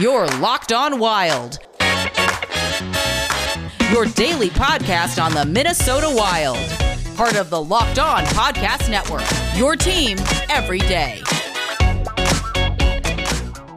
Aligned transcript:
Your 0.00 0.26
Locked 0.38 0.72
On 0.72 0.98
Wild. 0.98 1.58
Your 3.90 4.06
daily 4.06 4.48
podcast 4.48 5.22
on 5.22 5.34
the 5.34 5.44
Minnesota 5.46 6.10
Wild. 6.10 6.56
Part 7.18 7.36
of 7.36 7.50
the 7.50 7.62
Locked 7.62 7.98
On 7.98 8.24
Podcast 8.24 8.90
Network. 8.90 9.26
Your 9.58 9.76
team 9.76 10.16
every 10.48 10.78
day. 10.78 11.20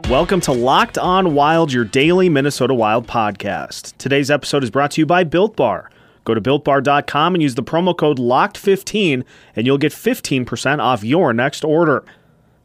Welcome 0.08 0.40
to 0.40 0.52
Locked 0.52 0.96
On 0.96 1.34
Wild, 1.34 1.74
your 1.74 1.84
daily 1.84 2.30
Minnesota 2.30 2.72
Wild 2.72 3.06
podcast. 3.06 3.94
Today's 3.98 4.30
episode 4.30 4.64
is 4.64 4.70
brought 4.70 4.92
to 4.92 5.02
you 5.02 5.06
by 5.06 5.24
Built 5.24 5.56
Bar. 5.56 5.90
Go 6.24 6.32
to 6.32 6.40
builtbar.com 6.40 7.34
and 7.34 7.42
use 7.42 7.54
the 7.54 7.62
promo 7.62 7.94
code 7.94 8.18
LOCKED15 8.18 9.24
and 9.56 9.66
you'll 9.66 9.76
get 9.76 9.92
15% 9.92 10.78
off 10.78 11.04
your 11.04 11.34
next 11.34 11.66
order. 11.66 12.02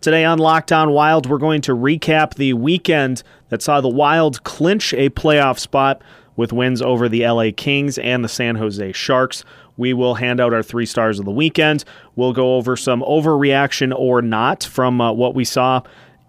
Today 0.01 0.23
on 0.23 0.39
Locked 0.39 0.71
On 0.71 0.91
Wild, 0.91 1.29
we're 1.29 1.39
going 1.39 1.59
to 1.63 1.75
recap 1.75 2.35
the 2.35 2.53
weekend 2.53 3.21
that 3.49 3.61
saw 3.61 3.81
the 3.81 3.89
Wild 3.89 4.45
clinch 4.45 4.93
a 4.93 5.09
playoff 5.09 5.59
spot 5.59 6.01
with 6.37 6.53
wins 6.53 6.81
over 6.81 7.09
the 7.09 7.27
LA 7.27 7.49
Kings 7.53 7.97
and 7.97 8.23
the 8.23 8.29
San 8.29 8.55
Jose 8.55 8.93
Sharks. 8.93 9.43
We 9.75 9.93
will 9.93 10.15
hand 10.15 10.39
out 10.39 10.53
our 10.53 10.63
three 10.63 10.85
stars 10.85 11.19
of 11.19 11.25
the 11.25 11.31
weekend. 11.31 11.83
We'll 12.15 12.31
go 12.31 12.55
over 12.55 12.77
some 12.77 13.01
overreaction 13.01 13.93
or 13.93 14.21
not 14.21 14.63
from 14.63 15.01
uh, 15.01 15.11
what 15.11 15.35
we 15.35 15.43
saw 15.43 15.81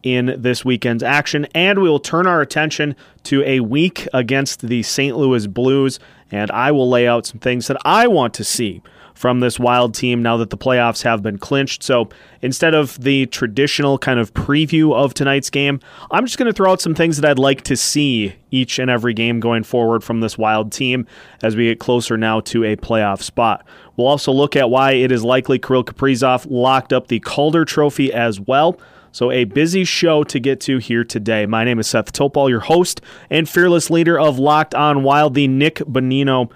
in 0.02 0.34
this 0.36 0.64
weekend's 0.64 1.04
action, 1.04 1.46
and 1.54 1.80
we 1.80 1.88
will 1.88 2.00
turn 2.00 2.26
our 2.26 2.40
attention 2.40 2.96
to 3.22 3.44
a 3.44 3.60
week 3.60 4.08
against 4.12 4.62
the 4.62 4.82
St. 4.82 5.16
Louis 5.16 5.46
Blues, 5.46 6.00
and 6.32 6.50
I 6.50 6.72
will 6.72 6.90
lay 6.90 7.06
out 7.06 7.24
some 7.24 7.38
things 7.38 7.68
that 7.68 7.76
I 7.84 8.08
want 8.08 8.34
to 8.34 8.42
see 8.42 8.82
from 9.20 9.40
this 9.40 9.60
wild 9.60 9.94
team 9.94 10.22
now 10.22 10.38
that 10.38 10.48
the 10.48 10.56
playoffs 10.56 11.02
have 11.02 11.22
been 11.22 11.36
clinched. 11.36 11.82
So 11.82 12.08
instead 12.40 12.72
of 12.72 12.98
the 12.98 13.26
traditional 13.26 13.98
kind 13.98 14.18
of 14.18 14.32
preview 14.32 14.94
of 14.94 15.12
tonight's 15.12 15.50
game, 15.50 15.78
I'm 16.10 16.24
just 16.24 16.38
going 16.38 16.46
to 16.46 16.54
throw 16.54 16.72
out 16.72 16.80
some 16.80 16.94
things 16.94 17.18
that 17.18 17.30
I'd 17.30 17.38
like 17.38 17.60
to 17.64 17.76
see 17.76 18.34
each 18.50 18.78
and 18.78 18.90
every 18.90 19.12
game 19.12 19.38
going 19.38 19.62
forward 19.62 20.02
from 20.02 20.20
this 20.20 20.38
wild 20.38 20.72
team 20.72 21.06
as 21.42 21.54
we 21.54 21.66
get 21.66 21.78
closer 21.78 22.16
now 22.16 22.40
to 22.40 22.64
a 22.64 22.76
playoff 22.76 23.20
spot. 23.20 23.62
We'll 23.94 24.06
also 24.06 24.32
look 24.32 24.56
at 24.56 24.70
why 24.70 24.92
it 24.92 25.12
is 25.12 25.22
likely 25.22 25.58
Kirill 25.58 25.84
Kaprizov 25.84 26.46
locked 26.48 26.94
up 26.94 27.08
the 27.08 27.20
Calder 27.20 27.66
Trophy 27.66 28.10
as 28.14 28.40
well. 28.40 28.80
So, 29.12 29.30
a 29.30 29.44
busy 29.44 29.84
show 29.84 30.24
to 30.24 30.40
get 30.40 30.60
to 30.62 30.78
here 30.78 31.04
today. 31.04 31.44
My 31.44 31.64
name 31.64 31.78
is 31.78 31.88
Seth 31.88 32.12
Topal, 32.12 32.48
your 32.48 32.60
host 32.60 33.02
and 33.28 33.46
fearless 33.46 33.90
leader 33.90 34.18
of 34.18 34.38
Locked 34.38 34.74
On 34.74 35.02
Wild, 35.02 35.34
the 35.34 35.48
Nick 35.48 35.78
Bonino 35.78 36.48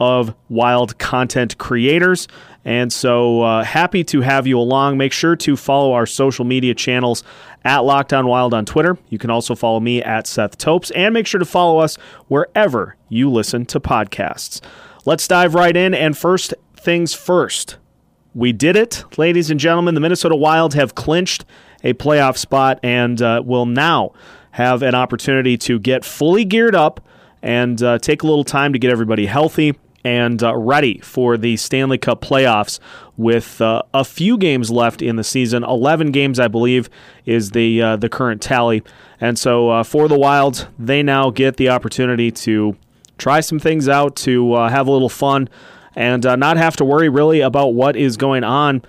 of 0.00 0.34
Wild 0.48 0.98
content 0.98 1.58
creators. 1.58 2.26
And 2.64 2.92
so 2.92 3.42
uh, 3.42 3.62
happy 3.62 4.02
to 4.04 4.22
have 4.22 4.46
you 4.46 4.58
along. 4.58 4.98
Make 4.98 5.12
sure 5.12 5.36
to 5.36 5.56
follow 5.56 5.92
our 5.92 6.06
social 6.06 6.44
media 6.44 6.74
channels 6.74 7.22
at 7.64 7.80
Locked 7.80 8.12
On 8.12 8.26
Wild 8.26 8.54
on 8.54 8.64
Twitter. 8.64 8.98
You 9.10 9.18
can 9.18 9.30
also 9.30 9.54
follow 9.54 9.78
me 9.78 10.02
at 10.02 10.26
Seth 10.26 10.58
Topes 10.58 10.90
and 10.92 11.14
make 11.14 11.26
sure 11.26 11.38
to 11.38 11.44
follow 11.44 11.78
us 11.78 11.96
wherever 12.28 12.96
you 13.08 13.30
listen 13.30 13.66
to 13.66 13.80
podcasts. 13.80 14.60
Let's 15.04 15.28
dive 15.28 15.54
right 15.54 15.76
in. 15.76 15.94
And 15.94 16.16
first 16.16 16.54
things 16.76 17.14
first, 17.14 17.76
we 18.34 18.52
did 18.52 18.76
it, 18.76 19.04
ladies 19.18 19.50
and 19.50 19.60
gentlemen. 19.60 19.94
The 19.94 20.00
Minnesota 20.00 20.36
Wild 20.36 20.74
have 20.74 20.94
clinched 20.94 21.44
a 21.82 21.94
playoff 21.94 22.36
spot 22.36 22.78
and 22.82 23.20
uh, 23.20 23.42
will 23.44 23.66
now 23.66 24.12
have 24.52 24.82
an 24.82 24.94
opportunity 24.94 25.56
to 25.56 25.78
get 25.78 26.04
fully 26.04 26.44
geared 26.44 26.74
up 26.74 27.00
and 27.42 27.82
uh, 27.82 27.98
take 27.98 28.22
a 28.22 28.26
little 28.26 28.44
time 28.44 28.72
to 28.72 28.78
get 28.78 28.90
everybody 28.90 29.26
healthy 29.26 29.74
and 30.04 30.42
uh, 30.42 30.56
ready 30.56 30.98
for 30.98 31.36
the 31.36 31.56
Stanley 31.56 31.98
Cup 31.98 32.20
playoffs 32.20 32.78
with 33.16 33.60
uh, 33.60 33.82
a 33.92 34.04
few 34.04 34.38
games 34.38 34.70
left 34.70 35.02
in 35.02 35.16
the 35.16 35.24
season. 35.24 35.62
11 35.62 36.10
games, 36.10 36.40
I 36.40 36.48
believe, 36.48 36.88
is 37.26 37.50
the 37.50 37.82
uh, 37.82 37.96
the 37.96 38.08
current 38.08 38.40
tally. 38.40 38.82
And 39.20 39.38
so 39.38 39.68
uh, 39.68 39.82
for 39.82 40.08
the 40.08 40.18
Wild, 40.18 40.68
they 40.78 41.02
now 41.02 41.30
get 41.30 41.56
the 41.56 41.68
opportunity 41.68 42.30
to 42.30 42.76
try 43.18 43.40
some 43.40 43.58
things 43.58 43.88
out, 43.88 44.16
to 44.16 44.54
uh, 44.54 44.68
have 44.70 44.86
a 44.86 44.90
little 44.90 45.10
fun, 45.10 45.48
and 45.94 46.24
uh, 46.24 46.36
not 46.36 46.56
have 46.56 46.76
to 46.76 46.84
worry 46.84 47.10
really 47.10 47.40
about 47.40 47.74
what 47.74 47.96
is 47.96 48.16
going 48.16 48.44
on 48.44 48.82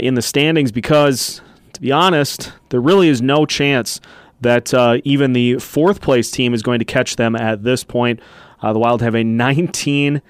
in 0.00 0.14
the 0.14 0.22
standings 0.22 0.70
because, 0.70 1.40
to 1.72 1.80
be 1.80 1.90
honest, 1.90 2.52
there 2.68 2.80
really 2.80 3.08
is 3.08 3.20
no 3.20 3.44
chance 3.44 4.00
that 4.40 4.72
even 5.02 5.32
the 5.32 5.58
fourth 5.58 6.00
place 6.00 6.30
team 6.30 6.54
is 6.54 6.62
going 6.62 6.78
to 6.78 6.84
catch 6.84 7.16
them 7.16 7.34
at 7.34 7.64
this 7.64 7.82
point. 7.82 8.20
the 8.62 8.78
Wild 8.78 9.02
have 9.02 9.16
a 9.16 9.24
19- 9.24 10.22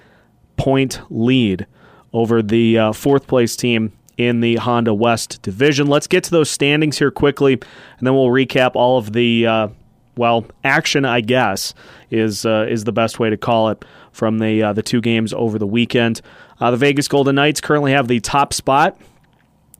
point 0.63 1.01
lead 1.09 1.67
over 2.13 2.41
the 2.41 2.77
uh, 2.77 2.93
fourth 2.93 3.27
place 3.27 3.57
team 3.57 3.91
in 4.15 4.39
the 4.39 4.55
Honda 4.55 4.93
West 4.93 5.41
division. 5.41 5.87
Let's 5.87 6.07
get 6.07 6.23
to 6.23 6.31
those 6.31 6.49
standings 6.49 6.97
here 6.97 7.11
quickly, 7.11 7.55
and 7.55 8.07
then 8.07 8.13
we'll 8.13 8.27
recap 8.27 8.71
all 8.75 8.97
of 8.97 9.11
the 9.11 9.45
uh, 9.45 9.67
well 10.15 10.45
action. 10.63 11.03
I 11.03 11.19
guess 11.19 11.73
is 12.11 12.45
uh, 12.45 12.65
is 12.69 12.85
the 12.85 12.93
best 12.93 13.19
way 13.19 13.29
to 13.29 13.35
call 13.35 13.71
it 13.71 13.83
from 14.13 14.39
the 14.39 14.63
uh, 14.63 14.71
the 14.71 14.81
two 14.81 15.01
games 15.01 15.33
over 15.33 15.59
the 15.59 15.67
weekend. 15.67 16.21
Uh, 16.61 16.71
the 16.71 16.77
Vegas 16.77 17.09
Golden 17.09 17.35
Knights 17.35 17.59
currently 17.59 17.91
have 17.91 18.07
the 18.07 18.21
top 18.21 18.53
spot 18.53 18.97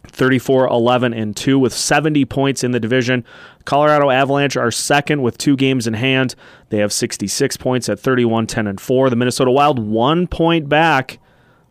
34 0.08 0.68
11 0.68 1.14
and 1.14 1.34
2 1.36 1.58
with 1.58 1.74
70 1.74 2.26
points 2.26 2.62
in 2.62 2.72
the 2.72 2.80
division. 2.80 3.24
Colorado 3.64 4.10
Avalanche 4.10 4.58
are 4.58 4.70
second 4.70 5.22
with 5.22 5.38
two 5.38 5.56
games 5.56 5.88
in 5.88 5.94
hand. 5.94 6.36
They 6.74 6.80
have 6.80 6.92
66 6.92 7.56
points 7.58 7.88
at 7.88 8.00
31 8.00 8.48
10 8.48 8.66
and 8.66 8.82
4. 8.82 9.12
The 9.12 9.16
Minnesota 9.16 9.52
Wild 9.52 9.78
one 9.78 10.26
point 10.26 10.68
back 10.68 11.20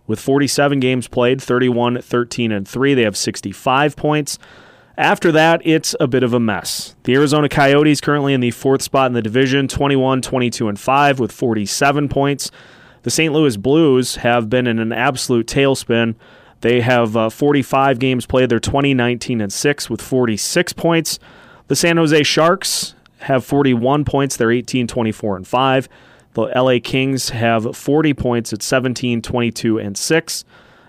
with 0.06 0.20
47 0.20 0.78
games 0.78 1.08
played, 1.08 1.42
31 1.42 2.00
13 2.00 2.52
and 2.52 2.68
3. 2.68 2.94
They 2.94 3.02
have 3.02 3.16
65 3.16 3.96
points. 3.96 4.38
After 4.96 5.32
that, 5.32 5.60
it's 5.64 5.96
a 5.98 6.06
bit 6.06 6.22
of 6.22 6.32
a 6.32 6.38
mess. 6.38 6.94
The 7.02 7.16
Arizona 7.16 7.48
Coyotes 7.48 8.00
currently 8.00 8.32
in 8.32 8.38
the 8.38 8.52
fourth 8.52 8.80
spot 8.80 9.08
in 9.08 9.14
the 9.14 9.22
division, 9.22 9.66
21 9.66 10.22
22 10.22 10.68
and 10.68 10.78
5 10.78 11.18
with 11.18 11.32
47 11.32 12.08
points. 12.08 12.52
The 13.02 13.10
St. 13.10 13.34
Louis 13.34 13.56
Blues 13.56 14.14
have 14.14 14.48
been 14.48 14.68
in 14.68 14.78
an 14.78 14.92
absolute 14.92 15.48
tailspin. 15.48 16.14
They 16.60 16.80
have 16.80 17.16
uh, 17.16 17.28
45 17.28 17.98
games 17.98 18.24
played. 18.24 18.50
They're 18.50 18.60
20, 18.60 18.94
19, 18.94 19.40
and 19.40 19.52
6 19.52 19.90
with 19.90 20.00
46 20.00 20.72
points. 20.74 21.18
The 21.66 21.74
San 21.74 21.96
Jose 21.96 22.22
Sharks 22.22 22.94
have 23.22 23.44
41 23.44 24.04
points. 24.04 24.36
They're 24.36 24.52
18, 24.52 24.86
24, 24.86 25.36
and 25.36 25.46
5. 25.46 25.88
The 26.34 26.42
LA 26.42 26.78
Kings 26.82 27.30
have 27.30 27.76
40 27.76 28.14
points 28.14 28.52
at 28.52 28.62
17, 28.62 29.22
22, 29.22 29.78
and 29.78 29.96
6. 29.96 30.44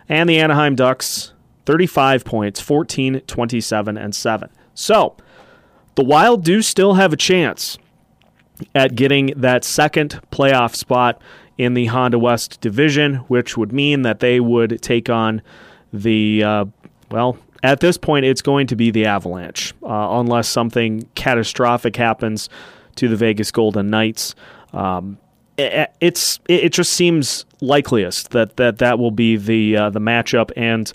And 0.09 0.29
the 0.29 0.39
Anaheim 0.39 0.75
Ducks, 0.75 1.33
35 1.65 2.25
points, 2.25 2.59
14, 2.59 3.21
27, 3.21 3.97
and 3.97 4.15
7. 4.15 4.49
So, 4.73 5.15
the 5.95 6.03
Wild 6.03 6.43
do 6.43 6.61
still 6.61 6.95
have 6.95 7.13
a 7.13 7.17
chance 7.17 7.77
at 8.73 8.95
getting 8.95 9.27
that 9.35 9.63
second 9.63 10.19
playoff 10.31 10.75
spot 10.75 11.21
in 11.57 11.73
the 11.73 11.87
Honda 11.87 12.17
West 12.17 12.61
division, 12.61 13.15
which 13.27 13.57
would 13.57 13.71
mean 13.71 14.01
that 14.03 14.19
they 14.19 14.39
would 14.39 14.81
take 14.81 15.09
on 15.09 15.41
the, 15.91 16.43
uh, 16.43 16.65
well, 17.11 17.37
at 17.63 17.79
this 17.79 17.97
point, 17.97 18.25
it's 18.25 18.41
going 18.41 18.67
to 18.67 18.75
be 18.75 18.91
the 18.91 19.05
Avalanche, 19.05 19.73
uh, 19.83 20.19
unless 20.19 20.49
something 20.49 21.07
catastrophic 21.15 21.95
happens 21.95 22.49
to 22.97 23.07
the 23.07 23.15
Vegas 23.15 23.51
Golden 23.51 23.89
Knights. 23.89 24.35
Um, 24.73 25.17
it, 25.57 25.91
it's 26.01 26.39
it 26.49 26.69
just 26.73 26.93
seems 26.93 27.45
likeliest 27.61 28.31
that 28.31 28.57
that, 28.57 28.79
that 28.79 28.99
will 28.99 29.11
be 29.11 29.37
the 29.37 29.77
uh, 29.77 29.89
the 29.89 29.99
matchup, 29.99 30.51
and 30.57 30.91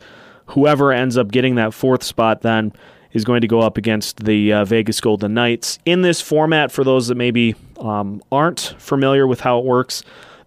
whoever 0.46 0.92
ends 0.92 1.16
up 1.16 1.30
getting 1.30 1.54
that 1.54 1.72
fourth 1.72 2.02
spot 2.02 2.42
then 2.42 2.72
is 3.12 3.24
going 3.24 3.40
to 3.40 3.48
go 3.48 3.60
up 3.60 3.78
against 3.78 4.24
the 4.24 4.52
uh, 4.52 4.64
Vegas 4.64 5.00
Golden 5.00 5.32
Knights 5.32 5.78
in 5.86 6.02
this 6.02 6.20
format. 6.20 6.70
For 6.70 6.84
those 6.84 7.08
that 7.08 7.14
maybe 7.14 7.54
um, 7.78 8.22
aren't 8.30 8.74
familiar 8.78 9.26
with 9.26 9.40
how 9.40 9.58
it 9.58 9.64
works, 9.64 10.02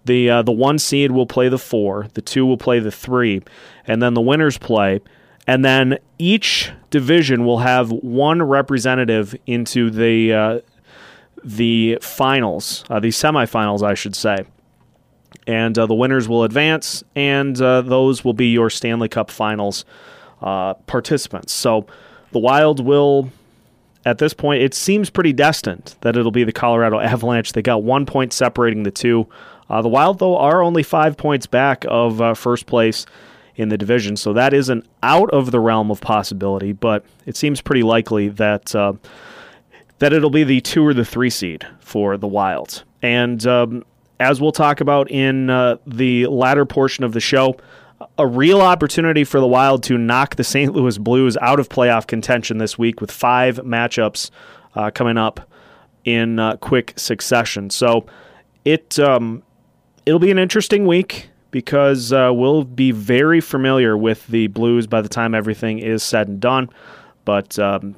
the 0.06 0.30
uh, 0.30 0.42
the 0.44 0.52
one 0.52 0.78
seed 0.78 1.12
will 1.12 1.26
play 1.26 1.50
the 1.50 1.58
four, 1.58 2.08
the 2.14 2.22
two 2.22 2.46
will 2.46 2.58
play 2.58 2.80
the 2.80 2.92
three, 2.92 3.42
and 3.88 4.04
then 4.04 4.14
the 4.14 4.22
winners 4.22 4.60
play. 4.60 5.02
And 5.52 5.66
then 5.66 6.00
each 6.18 6.72
division 6.92 7.46
will 7.46 7.58
have 7.58 7.92
one 7.92 8.42
representative 8.42 9.36
into 9.46 9.90
the 9.90 10.34
uh, 10.34 10.60
the 11.44 11.98
finals, 12.00 12.86
uh, 12.90 13.02
the 13.02 13.10
semifinals, 13.10 13.84
I 13.84 13.94
should 13.94 14.16
say. 14.16 14.46
And 15.46 15.78
uh, 15.78 15.88
the 15.88 15.94
winners 15.94 16.30
will 16.30 16.46
advance, 16.46 17.04
and 17.18 17.62
uh, 17.62 17.82
those 17.82 18.24
will 18.24 18.32
be 18.34 18.48
your 18.48 18.70
Stanley 18.70 19.10
Cup 19.10 19.30
Finals 19.30 19.84
uh, 20.42 20.76
participants. 20.88 21.52
So 21.52 21.86
the 22.32 22.40
Wild 22.40 22.80
will 22.80 23.30
at 24.06 24.20
this 24.20 24.34
point, 24.34 24.64
it 24.64 24.74
seems 24.74 25.10
pretty 25.10 25.34
destined 25.34 25.96
that 26.00 26.16
it'll 26.16 26.32
be 26.32 26.46
the 26.46 26.54
Colorado 26.54 26.98
Avalanche. 26.98 27.52
They 27.52 27.62
got 27.62 27.84
one 27.84 28.06
point 28.06 28.32
separating 28.32 28.84
the 28.84 28.92
two. 28.92 29.28
Uh, 29.70 29.82
the 29.82 29.90
Wild, 29.90 30.20
though, 30.20 30.38
are 30.38 30.62
only 30.62 30.82
five 30.82 31.18
points 31.18 31.46
back 31.46 31.86
of 31.90 32.40
first 32.40 32.68
place 32.68 33.06
in 33.62 33.70
the 33.70 33.78
division, 33.78 34.16
so 34.16 34.34
that 34.34 34.54
isn't 34.54 34.86
out 35.04 35.30
of 35.32 35.52
the 35.52 35.60
realm 35.60 35.92
of 35.92 36.02
possibility. 36.02 36.72
But 36.74 37.06
it 37.26 37.38
seems 37.38 37.62
pretty 37.62 37.84
likely 37.84 38.28
that 38.30 38.76
uh, 38.76 38.94
that 40.00 40.14
it'll 40.14 40.30
be 40.30 40.44
the 40.44 40.62
two 40.62 40.86
or 40.86 40.94
the 40.94 41.06
three 41.06 41.30
seed 41.30 41.66
for 41.80 42.18
the 42.18 42.28
Wild. 42.28 42.84
And 43.02 43.46
um, 43.46 43.84
as 44.20 44.42
we'll 44.42 44.52
talk 44.52 44.82
about 44.82 45.10
in 45.10 45.50
uh, 45.50 45.78
the 45.86 46.28
latter 46.28 46.66
portion 46.66 47.04
of 47.04 47.14
the 47.14 47.20
show, 47.20 47.56
a 48.18 48.26
real 48.26 48.62
opportunity 48.62 49.24
for 49.24 49.40
the 49.40 49.48
Wild 49.48 49.84
to 49.84 49.98
knock 49.98 50.36
the 50.36 50.44
St. 50.54 50.74
Louis 50.74 50.98
Blues 50.98 51.38
out 51.38 51.60
of 51.60 51.70
playoff 51.70 52.08
contention 52.08 52.58
this 52.58 52.78
week 52.78 53.02
with 53.02 53.12
five 53.12 53.58
matchups 53.58 54.32
uh, 54.76 54.92
coming 54.92 55.18
up 55.18 55.50
in 56.04 56.40
uh, 56.40 56.58
quick 56.58 56.94
succession. 56.96 57.70
So 57.70 58.06
it 58.66 59.00
um, 59.00 59.44
it'll 60.06 60.20
be 60.20 60.32
an 60.32 60.40
interesting 60.40 60.88
week 60.88 61.30
because 61.52 62.12
uh, 62.12 62.32
we'll 62.34 62.64
be 62.64 62.92
very 62.92 63.42
familiar 63.42 63.98
with 63.98 64.26
the 64.28 64.48
Blues 64.48 64.88
by 64.88 65.02
the 65.02 65.10
time 65.10 65.36
everything 65.36 65.80
is 65.80 66.02
said 66.02 66.28
and 66.28 66.40
done. 66.40 66.70
But 67.26 67.60
um, 67.60 67.96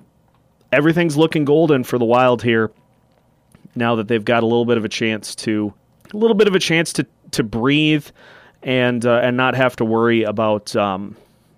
everything's 0.72 1.16
looking 1.16 1.46
golden 1.46 1.84
for 1.84 1.98
the 1.98 2.06
Wild 2.06 2.44
here 2.44 2.72
now 3.76 3.96
that 3.96 4.08
they've 4.08 4.26
got 4.26 4.44
a 4.44 4.46
little 4.46 4.66
bit 4.66 4.78
of 4.78 4.86
a 4.86 4.90
chance 4.90 5.36
to 5.36 5.74
a 6.14 6.18
little 6.18 6.36
bit 6.36 6.48
of 6.48 6.56
a 6.56 6.60
chance 6.60 6.94
to 6.94 7.06
to 7.32 7.44
breathe 7.44 8.08
and 8.62 9.06
uh, 9.06 9.20
and 9.24 9.38
not 9.38 9.56
have 9.56 9.76
to 9.78 9.86
worry 9.86 10.24
about 10.24 10.76
um, 10.76 11.16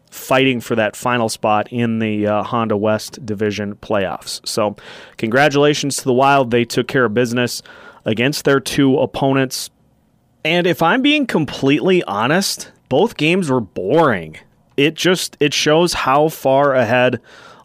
fighting 0.09 0.61
for 0.61 0.75
that 0.75 0.95
final 0.95 1.29
spot 1.29 1.71
in 1.71 1.99
the 1.99 2.27
uh, 2.27 2.43
Honda 2.43 2.77
West 2.77 3.25
Division 3.25 3.75
playoffs. 3.75 4.45
So, 4.47 4.75
congratulations 5.17 5.97
to 5.97 6.03
the 6.05 6.13
Wild. 6.13 6.51
They 6.51 6.65
took 6.65 6.87
care 6.87 7.05
of 7.05 7.13
business 7.13 7.61
against 8.05 8.45
their 8.45 8.59
two 8.59 8.97
opponents. 8.97 9.69
And 10.45 10.67
if 10.67 10.83
I'm 10.83 11.01
being 11.01 11.25
completely 11.25 12.03
honest, 12.03 12.71
both 12.87 13.17
games 13.17 13.49
were 13.49 13.59
boring. 13.59 14.37
It 14.77 14.93
just 14.93 15.35
it 15.39 15.55
shows 15.55 15.93
how 15.93 16.29
far 16.29 16.75
ahead 16.75 17.19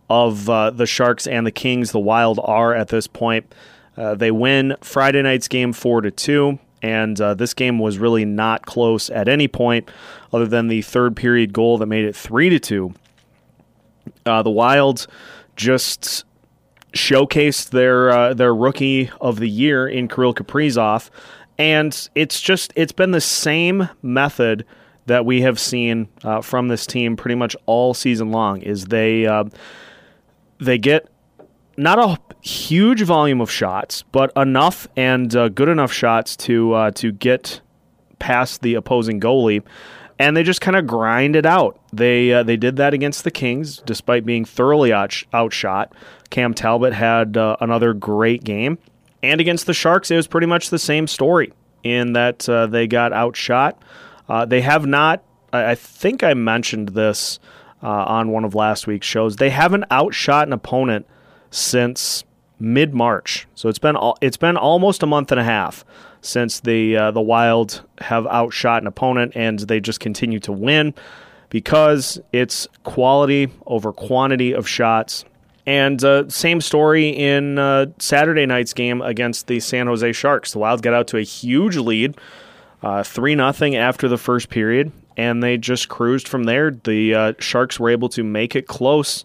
of 0.09 0.49
uh, 0.49 0.71
the 0.71 0.87
Sharks 0.87 1.27
and 1.27 1.47
the 1.47 1.53
Kings 1.53 1.93
the 1.93 2.01
Wild 2.01 2.41
are 2.43 2.75
at 2.75 2.89
this 2.89 3.07
point. 3.07 3.55
Uh, 3.99 4.15
they 4.15 4.31
win 4.31 4.77
Friday 4.81 5.21
night's 5.21 5.47
game 5.47 5.75
four 5.75 6.01
to 6.01 6.11
two, 6.11 6.59
and 6.81 7.21
uh, 7.21 7.35
this 7.35 7.53
game 7.53 7.79
was 7.79 7.99
really 7.99 8.25
not 8.25 8.65
close 8.65 9.11
at 9.11 9.29
any 9.29 9.47
point, 9.47 9.91
other 10.33 10.47
than 10.47 10.69
the 10.69 10.81
third 10.81 11.15
period 11.15 11.53
goal 11.53 11.77
that 11.77 11.87
made 11.87 12.07
it 12.07 12.17
three 12.17 12.49
to 12.49 12.59
two. 12.59 12.95
Uh, 14.25 14.43
the 14.43 14.51
Wild 14.51 15.07
just 15.55 16.25
showcased 16.95 17.71
their 17.71 18.11
uh, 18.11 18.33
their 18.33 18.55
rookie 18.55 19.11
of 19.21 19.39
the 19.39 19.49
year 19.49 19.87
in 19.87 20.09
Kirill 20.09 20.35
Kaprizov, 20.35 21.11
and 21.61 22.09
it's 22.15 22.41
just 22.41 22.73
it's 22.75 22.91
been 22.91 23.11
the 23.11 23.21
same 23.21 23.91
method 24.01 24.65
that 25.05 25.27
we 25.27 25.43
have 25.43 25.61
seen 25.61 26.09
uh, 26.25 26.41
from 26.41 26.69
this 26.69 26.87
team 26.87 27.17
pretty 27.17 27.35
much 27.35 27.55
all 27.67 27.93
season 27.93 28.31
long. 28.31 28.63
Is 28.63 28.87
they 28.87 29.27
uh, 29.27 29.45
they 30.59 30.79
get 30.79 31.07
not 31.77 31.99
a 31.99 32.19
huge 32.41 33.03
volume 33.03 33.43
of 33.43 33.51
shots, 33.51 34.05
but 34.11 34.33
enough 34.37 34.89
and 34.97 35.37
uh, 35.37 35.51
good 35.51 35.69
enough 35.69 35.93
shots 35.93 36.35
to 36.39 36.73
uh, 36.73 36.91
to 36.93 37.13
get 37.13 37.61
past 38.19 38.63
the 38.63 38.73
opposing 38.73 39.21
goalie, 39.21 39.63
and 40.19 40.35
they 40.35 40.43
just 40.43 40.63
kind 40.63 40.79
of 40.79 40.87
grind 40.87 41.37
it 41.37 41.45
out. 41.45 41.79
They 41.93 42.33
uh, 42.33 42.43
they 42.43 42.57
did 42.57 42.77
that 42.77 42.95
against 42.95 43.25
the 43.25 43.31
Kings, 43.31 43.83
despite 43.85 44.25
being 44.25 44.47
thoroughly 44.47 44.95
out- 44.95 45.25
outshot. 45.35 45.93
Cam 46.31 46.55
Talbot 46.55 46.95
had 46.95 47.37
uh, 47.37 47.57
another 47.61 47.93
great 47.93 48.45
game, 48.45 48.79
and 49.23 49.41
against 49.41 49.67
the 49.67 49.75
Sharks, 49.75 50.11
it 50.11 50.17
was 50.17 50.27
pretty 50.27 50.47
much 50.47 50.71
the 50.71 50.79
same 50.79 51.07
story 51.07 51.53
in 51.83 52.13
that 52.15 52.49
uh, 52.49 52.67
they 52.67 52.87
got 52.87 53.13
outshot. 53.13 53.83
Uh, 54.29 54.45
they 54.45 54.61
have 54.61 54.87
not. 54.87 55.23
I, 55.53 55.75
think 55.75 56.23
I 56.23 56.35
mentioned 56.35 56.91
this 56.91 57.41
on 57.83 58.31
one 58.31 58.45
of 58.45 58.55
last 58.55 58.87
week's 58.87 59.07
shows. 59.07 59.37
They 59.37 59.51
haven't 59.51 59.85
outshot 59.91 60.47
an 60.47 60.53
opponent 60.53 61.07
since 61.51 62.25
mid 62.61 62.95
March. 62.95 63.49
So 63.55 63.69
it's 63.69 63.79
been 63.79 63.97
it's 64.21 64.37
been 64.37 64.57
almost 64.57 65.03
a 65.03 65.07
month 65.07 65.33
and 65.33 65.41
a 65.41 65.45
half 65.45 65.85
since 66.21 66.61
the 66.61 66.97
uh, 66.97 67.11
the 67.11 67.21
Wild 67.21 67.83
have 67.99 68.27
outshot 68.27 68.83
an 68.83 68.87
opponent, 68.87 69.33
and 69.35 69.59
they 69.59 69.81
just 69.81 70.01
continue 70.01 70.39
to 70.41 70.53
win 70.53 70.95
because 71.49 72.21
it's 72.33 72.69
quality 72.85 73.49
over 73.67 73.93
quantity 73.93 74.53
of 74.53 74.69
shots. 74.69 75.25
And 75.71 76.03
uh, 76.03 76.29
same 76.29 76.61
story 76.61 77.11
in 77.11 77.57
uh, 77.57 77.87
Saturday 78.01 78.45
night's 78.45 78.75
game 78.75 79.01
against 79.03 79.47
the 79.47 79.61
San 79.61 79.87
Jose 79.87 80.11
Sharks. 80.15 80.51
The 80.51 80.59
Wild 80.59 80.83
got 80.83 80.95
out 80.95 81.07
to 81.07 81.17
a 81.17 81.23
huge 81.23 81.77
lead, 81.77 82.17
uh, 82.83 83.05
three 83.05 83.37
nothing 83.37 83.77
after 83.77 84.09
the 84.09 84.19
first 84.19 84.49
period, 84.49 84.91
and 85.17 85.45
they 85.45 85.57
just 85.57 85.89
cruised 85.89 86.27
from 86.27 86.43
there. 86.43 86.73
The 86.73 87.15
uh, 87.15 87.33
Sharks 87.39 87.79
were 87.79 87.89
able 87.89 88.09
to 88.09 88.25
make 88.25 88.57
it 88.57 88.67
close 88.67 89.23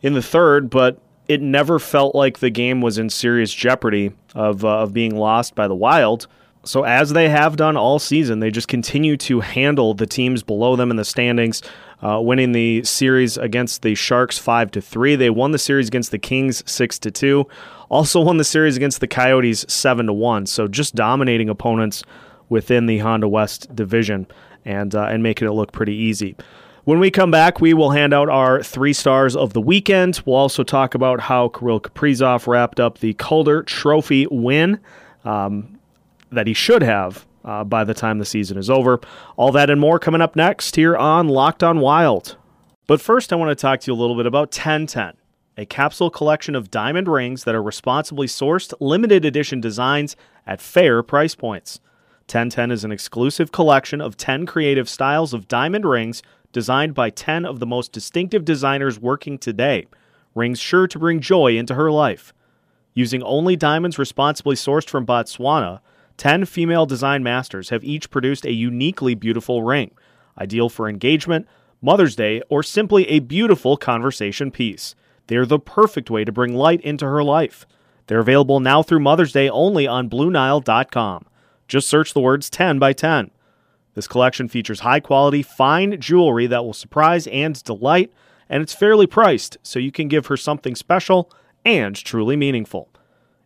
in 0.00 0.12
the 0.12 0.22
third, 0.22 0.70
but 0.70 1.00
it 1.26 1.42
never 1.42 1.80
felt 1.80 2.14
like 2.14 2.38
the 2.38 2.50
game 2.50 2.80
was 2.80 2.96
in 2.96 3.10
serious 3.10 3.52
jeopardy 3.52 4.12
of, 4.32 4.64
uh, 4.64 4.82
of 4.82 4.92
being 4.92 5.16
lost 5.16 5.56
by 5.56 5.66
the 5.66 5.74
Wild. 5.74 6.28
So, 6.64 6.84
as 6.84 7.10
they 7.10 7.28
have 7.28 7.56
done 7.56 7.76
all 7.76 7.98
season, 7.98 8.40
they 8.40 8.50
just 8.50 8.68
continue 8.68 9.16
to 9.18 9.40
handle 9.40 9.94
the 9.94 10.06
teams 10.06 10.42
below 10.42 10.76
them 10.76 10.90
in 10.90 10.96
the 10.96 11.04
standings, 11.04 11.62
uh, 12.02 12.20
winning 12.20 12.52
the 12.52 12.82
series 12.84 13.36
against 13.36 13.82
the 13.82 13.94
Sharks 13.94 14.38
5 14.38 14.70
to 14.72 14.80
3. 14.80 15.16
They 15.16 15.30
won 15.30 15.52
the 15.52 15.58
series 15.58 15.88
against 15.88 16.10
the 16.10 16.18
Kings 16.18 16.62
6 16.66 16.98
to 17.00 17.10
2. 17.10 17.46
Also 17.90 18.20
won 18.20 18.38
the 18.38 18.44
series 18.44 18.76
against 18.76 19.00
the 19.00 19.06
Coyotes 19.06 19.66
7 19.68 20.06
to 20.06 20.12
1. 20.12 20.46
So, 20.46 20.66
just 20.66 20.94
dominating 20.94 21.48
opponents 21.48 22.02
within 22.48 22.86
the 22.86 22.98
Honda 22.98 23.28
West 23.28 23.74
division 23.74 24.26
and, 24.64 24.94
uh, 24.94 25.04
and 25.04 25.22
making 25.22 25.46
it 25.48 25.52
look 25.52 25.72
pretty 25.72 25.94
easy. 25.94 26.34
When 26.84 26.98
we 26.98 27.10
come 27.10 27.30
back, 27.30 27.60
we 27.62 27.72
will 27.72 27.90
hand 27.90 28.12
out 28.12 28.28
our 28.28 28.62
three 28.62 28.92
stars 28.92 29.34
of 29.34 29.54
the 29.54 29.60
weekend. 29.60 30.20
We'll 30.26 30.36
also 30.36 30.62
talk 30.62 30.94
about 30.94 31.20
how 31.20 31.48
Kirill 31.48 31.80
Kaprizov 31.80 32.46
wrapped 32.46 32.78
up 32.78 32.98
the 32.98 33.14
Calder 33.14 33.62
Trophy 33.62 34.26
win 34.30 34.80
um, 35.24 35.73
that 36.34 36.46
he 36.46 36.54
should 36.54 36.82
have 36.82 37.26
uh, 37.44 37.64
by 37.64 37.84
the 37.84 37.94
time 37.94 38.18
the 38.18 38.24
season 38.24 38.58
is 38.58 38.70
over. 38.70 39.00
All 39.36 39.52
that 39.52 39.70
and 39.70 39.80
more 39.80 39.98
coming 39.98 40.20
up 40.20 40.36
next 40.36 40.76
here 40.76 40.96
on 40.96 41.28
Locked 41.28 41.62
on 41.62 41.80
Wild. 41.80 42.36
But 42.86 43.00
first, 43.00 43.32
I 43.32 43.36
want 43.36 43.50
to 43.50 43.60
talk 43.60 43.80
to 43.80 43.90
you 43.90 43.96
a 43.96 44.00
little 44.00 44.16
bit 44.16 44.26
about 44.26 44.48
1010, 44.48 45.14
a 45.56 45.66
capsule 45.66 46.10
collection 46.10 46.54
of 46.54 46.70
diamond 46.70 47.08
rings 47.08 47.44
that 47.44 47.54
are 47.54 47.62
responsibly 47.62 48.26
sourced, 48.26 48.74
limited 48.80 49.24
edition 49.24 49.60
designs 49.60 50.16
at 50.46 50.60
fair 50.60 51.02
price 51.02 51.34
points. 51.34 51.80
1010 52.26 52.70
is 52.70 52.84
an 52.84 52.92
exclusive 52.92 53.52
collection 53.52 54.00
of 54.00 54.16
10 54.16 54.46
creative 54.46 54.88
styles 54.88 55.34
of 55.34 55.48
diamond 55.48 55.84
rings 55.84 56.22
designed 56.52 56.94
by 56.94 57.10
10 57.10 57.44
of 57.44 57.58
the 57.58 57.66
most 57.66 57.92
distinctive 57.92 58.44
designers 58.44 58.98
working 58.98 59.36
today, 59.36 59.86
rings 60.34 60.58
sure 60.58 60.86
to 60.86 60.98
bring 60.98 61.20
joy 61.20 61.56
into 61.56 61.74
her 61.74 61.90
life. 61.90 62.32
Using 62.94 63.22
only 63.22 63.56
diamonds 63.56 63.98
responsibly 63.98 64.56
sourced 64.56 64.88
from 64.88 65.04
Botswana, 65.04 65.80
10 66.16 66.44
female 66.44 66.86
design 66.86 67.22
masters 67.22 67.70
have 67.70 67.84
each 67.84 68.10
produced 68.10 68.46
a 68.46 68.52
uniquely 68.52 69.14
beautiful 69.14 69.62
ring, 69.62 69.90
ideal 70.38 70.68
for 70.68 70.88
engagement, 70.88 71.46
Mother's 71.82 72.16
Day, 72.16 72.40
or 72.48 72.62
simply 72.62 73.08
a 73.08 73.18
beautiful 73.18 73.76
conversation 73.76 74.50
piece. 74.50 74.94
They're 75.26 75.46
the 75.46 75.58
perfect 75.58 76.10
way 76.10 76.24
to 76.24 76.32
bring 76.32 76.54
light 76.54 76.80
into 76.80 77.06
her 77.06 77.22
life. 77.22 77.66
They're 78.06 78.20
available 78.20 78.60
now 78.60 78.82
through 78.82 79.00
Mother's 79.00 79.32
Day 79.32 79.48
only 79.48 79.86
on 79.86 80.10
BlueNile.com. 80.10 81.26
Just 81.68 81.88
search 81.88 82.12
the 82.12 82.20
words 82.20 82.50
10 82.50 82.78
by 82.78 82.92
10. 82.92 83.30
This 83.94 84.08
collection 84.08 84.48
features 84.48 84.80
high 84.80 85.00
quality, 85.00 85.42
fine 85.42 86.00
jewelry 86.00 86.46
that 86.46 86.64
will 86.64 86.72
surprise 86.72 87.26
and 87.28 87.62
delight, 87.64 88.12
and 88.48 88.62
it's 88.62 88.74
fairly 88.74 89.06
priced, 89.06 89.56
so 89.62 89.78
you 89.78 89.92
can 89.92 90.08
give 90.08 90.26
her 90.26 90.36
something 90.36 90.74
special 90.74 91.30
and 91.64 91.96
truly 91.96 92.36
meaningful. 92.36 92.88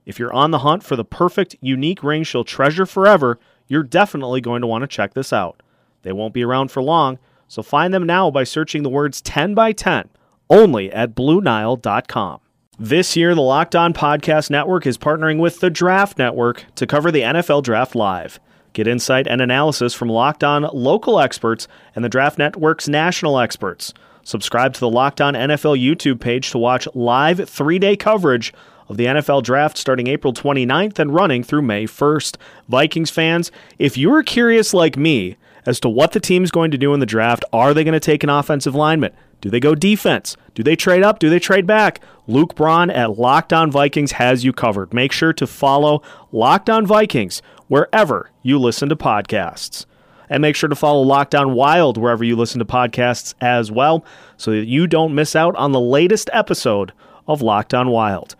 If 0.08 0.18
you're 0.18 0.32
on 0.32 0.52
the 0.52 0.60
hunt 0.60 0.82
for 0.82 0.96
the 0.96 1.04
perfect, 1.04 1.54
unique 1.60 2.02
ring 2.02 2.22
she'll 2.22 2.42
treasure 2.42 2.86
forever, 2.86 3.38
you're 3.66 3.82
definitely 3.82 4.40
going 4.40 4.62
to 4.62 4.66
want 4.66 4.80
to 4.80 4.88
check 4.88 5.12
this 5.12 5.34
out. 5.34 5.62
They 6.00 6.12
won't 6.12 6.32
be 6.32 6.42
around 6.42 6.70
for 6.70 6.82
long, 6.82 7.18
so 7.46 7.62
find 7.62 7.92
them 7.92 8.06
now 8.06 8.30
by 8.30 8.44
searching 8.44 8.82
the 8.82 8.88
words 8.88 9.20
10 9.20 9.52
by 9.54 9.72
10 9.72 10.08
only 10.48 10.90
at 10.90 11.14
BlueNile.com. 11.14 12.40
This 12.78 13.16
year, 13.16 13.34
the 13.34 13.42
Locked 13.42 13.76
On 13.76 13.92
Podcast 13.92 14.48
Network 14.48 14.86
is 14.86 14.96
partnering 14.96 15.38
with 15.38 15.60
the 15.60 15.68
Draft 15.68 16.16
Network 16.16 16.64
to 16.76 16.86
cover 16.86 17.12
the 17.12 17.20
NFL 17.20 17.62
Draft 17.62 17.94
Live. 17.94 18.40
Get 18.72 18.86
insight 18.86 19.26
and 19.26 19.42
analysis 19.42 19.92
from 19.92 20.08
Locked 20.08 20.42
On 20.42 20.62
local 20.72 21.20
experts 21.20 21.68
and 21.94 22.02
the 22.02 22.08
Draft 22.08 22.38
Network's 22.38 22.88
national 22.88 23.38
experts. 23.38 23.92
Subscribe 24.22 24.72
to 24.72 24.80
the 24.80 24.88
Locked 24.88 25.20
On 25.20 25.34
NFL 25.34 25.78
YouTube 25.78 26.18
page 26.18 26.50
to 26.52 26.58
watch 26.58 26.88
live 26.94 27.46
three 27.46 27.78
day 27.78 27.94
coverage 27.94 28.54
of 28.88 28.96
the 28.96 29.06
NFL 29.06 29.42
Draft 29.42 29.76
starting 29.76 30.06
April 30.06 30.32
29th 30.32 30.98
and 30.98 31.14
running 31.14 31.42
through 31.42 31.62
May 31.62 31.84
1st. 31.84 32.36
Vikings 32.68 33.10
fans, 33.10 33.50
if 33.78 33.96
you're 33.96 34.22
curious 34.22 34.72
like 34.72 34.96
me 34.96 35.36
as 35.66 35.78
to 35.80 35.88
what 35.88 36.12
the 36.12 36.20
team's 36.20 36.50
going 36.50 36.70
to 36.70 36.78
do 36.78 36.94
in 36.94 37.00
the 37.00 37.06
draft, 37.06 37.44
are 37.52 37.74
they 37.74 37.84
going 37.84 37.92
to 37.92 38.00
take 38.00 38.22
an 38.22 38.30
offensive 38.30 38.74
lineman? 38.74 39.12
Do 39.40 39.50
they 39.50 39.60
go 39.60 39.74
defense? 39.74 40.36
Do 40.54 40.62
they 40.62 40.74
trade 40.74 41.02
up? 41.02 41.18
Do 41.18 41.30
they 41.30 41.38
trade 41.38 41.66
back? 41.66 42.00
Luke 42.26 42.54
Braun 42.54 42.90
at 42.90 43.18
Locked 43.18 43.52
On 43.52 43.70
Vikings 43.70 44.12
has 44.12 44.44
you 44.44 44.52
covered. 44.52 44.92
Make 44.92 45.12
sure 45.12 45.32
to 45.34 45.46
follow 45.46 46.02
Locked 46.32 46.68
On 46.68 46.84
Vikings 46.84 47.40
wherever 47.68 48.30
you 48.42 48.58
listen 48.58 48.88
to 48.88 48.96
podcasts. 48.96 49.86
And 50.28 50.42
make 50.42 50.56
sure 50.56 50.68
to 50.68 50.76
follow 50.76 51.02
Locked 51.02 51.34
On 51.34 51.54
Wild 51.54 51.96
wherever 51.96 52.24
you 52.24 52.36
listen 52.36 52.58
to 52.58 52.64
podcasts 52.64 53.34
as 53.40 53.70
well, 53.70 54.04
so 54.36 54.50
that 54.50 54.66
you 54.66 54.86
don't 54.86 55.14
miss 55.14 55.36
out 55.36 55.54
on 55.56 55.72
the 55.72 55.80
latest 55.80 56.28
episode 56.32 56.92
of 57.26 57.40
Locked 57.40 57.72
On 57.72 57.88
Wild. 57.88 58.34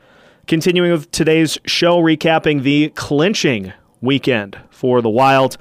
Continuing 0.49 0.93
with 0.93 1.11
today's 1.11 1.59
show, 1.67 1.99
recapping 2.01 2.63
the 2.63 2.89
clinching 2.95 3.75
weekend 4.01 4.59
for 4.71 5.03
the 5.03 5.11
Wild 5.11 5.59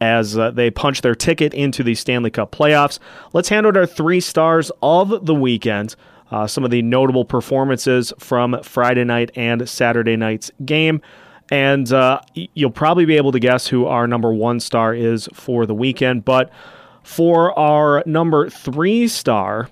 as 0.00 0.36
uh, 0.36 0.50
they 0.50 0.68
punch 0.68 1.02
their 1.02 1.14
ticket 1.14 1.54
into 1.54 1.84
the 1.84 1.94
Stanley 1.94 2.30
Cup 2.30 2.50
playoffs. 2.50 2.98
Let's 3.32 3.50
hand 3.50 3.68
out 3.68 3.76
our 3.76 3.86
three 3.86 4.18
stars 4.18 4.72
of 4.82 5.26
the 5.26 5.34
weekend. 5.34 5.94
uh, 6.30 6.46
some 6.46 6.64
of 6.64 6.70
the 6.70 6.82
notable 6.82 7.24
performances 7.24 8.12
from 8.18 8.60
Friday 8.62 9.04
night 9.04 9.30
and 9.36 9.68
Saturday 9.68 10.16
night's 10.16 10.50
game. 10.64 11.00
And 11.50 11.92
uh, 11.92 12.20
you'll 12.34 12.70
probably 12.70 13.04
be 13.04 13.16
able 13.16 13.32
to 13.32 13.38
guess 13.38 13.68
who 13.68 13.86
our 13.86 14.08
number 14.08 14.32
one 14.32 14.58
star 14.58 14.92
is 14.94 15.28
for 15.32 15.64
the 15.64 15.74
weekend. 15.74 16.24
But 16.24 16.50
for 17.04 17.56
our 17.56 18.02
number 18.04 18.50
three 18.50 19.06
star 19.06 19.68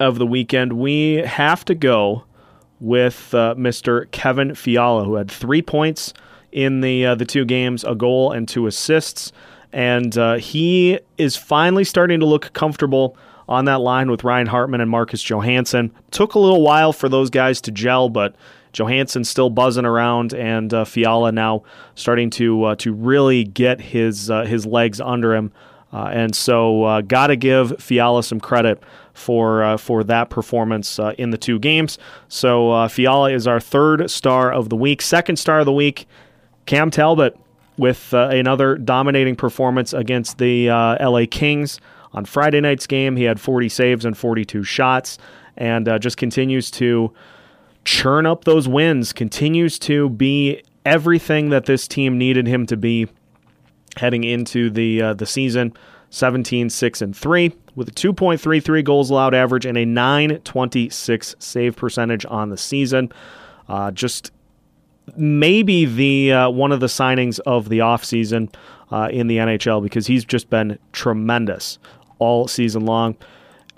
of 0.00 0.18
the 0.18 0.26
weekend, 0.26 0.72
we 0.72 1.16
have 1.18 1.64
to 1.66 1.76
go 1.76 2.24
with 2.82 3.32
uh, 3.32 3.54
Mr. 3.56 4.10
Kevin 4.10 4.56
Fiala, 4.56 5.04
who 5.04 5.14
had 5.14 5.30
three 5.30 5.62
points 5.62 6.12
in 6.50 6.80
the 6.80 7.06
uh, 7.06 7.14
the 7.14 7.24
two 7.24 7.44
games, 7.44 7.84
a 7.84 7.94
goal 7.94 8.32
and 8.32 8.48
two 8.48 8.66
assists, 8.66 9.32
and 9.72 10.18
uh, 10.18 10.34
he 10.34 10.98
is 11.16 11.36
finally 11.36 11.84
starting 11.84 12.18
to 12.20 12.26
look 12.26 12.52
comfortable 12.52 13.16
on 13.48 13.66
that 13.66 13.80
line 13.80 14.10
with 14.10 14.24
Ryan 14.24 14.48
Hartman 14.48 14.80
and 14.80 14.90
Marcus 14.90 15.22
Johansson. 15.22 15.92
Took 16.10 16.34
a 16.34 16.40
little 16.40 16.60
while 16.60 16.92
for 16.92 17.08
those 17.08 17.30
guys 17.30 17.60
to 17.62 17.70
gel, 17.70 18.08
but 18.08 18.34
Johansson 18.72 19.22
still 19.24 19.48
buzzing 19.48 19.84
around, 19.84 20.34
and 20.34 20.74
uh, 20.74 20.84
Fiala 20.84 21.30
now 21.30 21.62
starting 21.94 22.30
to 22.30 22.64
uh, 22.64 22.74
to 22.76 22.92
really 22.92 23.44
get 23.44 23.80
his 23.80 24.28
uh, 24.28 24.44
his 24.44 24.66
legs 24.66 25.00
under 25.00 25.34
him. 25.34 25.52
Uh, 25.92 26.10
and 26.10 26.34
so, 26.34 26.84
uh, 26.84 27.00
got 27.02 27.26
to 27.26 27.36
give 27.36 27.78
Fiala 27.78 28.22
some 28.22 28.40
credit 28.40 28.82
for 29.12 29.62
uh, 29.62 29.76
for 29.76 30.04
that 30.04 30.30
performance 30.30 30.98
uh, 30.98 31.14
in 31.18 31.30
the 31.30 31.38
two 31.38 31.58
games. 31.58 31.98
So 32.28 32.70
uh, 32.70 32.88
Fiala 32.88 33.32
is 33.32 33.46
our 33.46 33.60
third 33.60 34.10
star 34.10 34.52
of 34.52 34.68
the 34.68 34.76
week. 34.76 35.02
Second 35.02 35.36
star 35.36 35.60
of 35.60 35.66
the 35.66 35.72
week, 35.72 36.06
Cam 36.66 36.90
Talbot 36.90 37.38
with 37.76 38.12
uh, 38.12 38.28
another 38.28 38.76
dominating 38.76 39.36
performance 39.36 39.92
against 39.92 40.38
the 40.38 40.68
LA 40.68 41.24
Kings 41.30 41.80
on 42.12 42.24
Friday 42.24 42.60
night's 42.60 42.86
game. 42.86 43.16
He 43.16 43.24
had 43.24 43.40
40 43.40 43.68
saves 43.68 44.04
and 44.04 44.16
42 44.16 44.62
shots, 44.62 45.18
and 45.56 45.88
just 46.00 46.16
continues 46.16 46.70
to 46.72 47.12
churn 47.84 48.26
up 48.26 48.44
those 48.44 48.68
wins. 48.68 49.12
Continues 49.12 49.78
to 49.80 50.10
be 50.10 50.62
everything 50.84 51.50
that 51.50 51.66
this 51.66 51.86
team 51.88 52.18
needed 52.18 52.46
him 52.46 52.66
to 52.66 52.76
be 52.76 53.08
heading 53.96 54.24
into 54.24 54.70
the 54.70 55.02
uh, 55.02 55.14
the 55.14 55.26
season 55.26 55.72
17 56.12 56.68
6 56.68 57.02
and 57.02 57.16
3 57.16 57.52
with 57.74 57.88
a 57.88 57.92
2.33 57.92 58.84
goals 58.84 59.08
allowed 59.08 59.34
average 59.34 59.64
and 59.64 59.78
a 59.78 59.84
926 59.86 61.34
save 61.38 61.74
percentage 61.74 62.26
on 62.26 62.50
the 62.50 62.56
season. 62.58 63.10
Uh, 63.66 63.90
just 63.90 64.30
maybe 65.16 65.86
the 65.86 66.32
uh, 66.32 66.50
one 66.50 66.70
of 66.70 66.80
the 66.80 66.86
signings 66.86 67.40
of 67.40 67.70
the 67.70 67.78
offseason 67.78 68.54
uh, 68.90 69.08
in 69.10 69.26
the 69.26 69.38
NHL 69.38 69.82
because 69.82 70.06
he's 70.06 70.24
just 70.24 70.50
been 70.50 70.78
tremendous 70.92 71.78
all 72.18 72.46
season 72.46 72.84
long. 72.84 73.16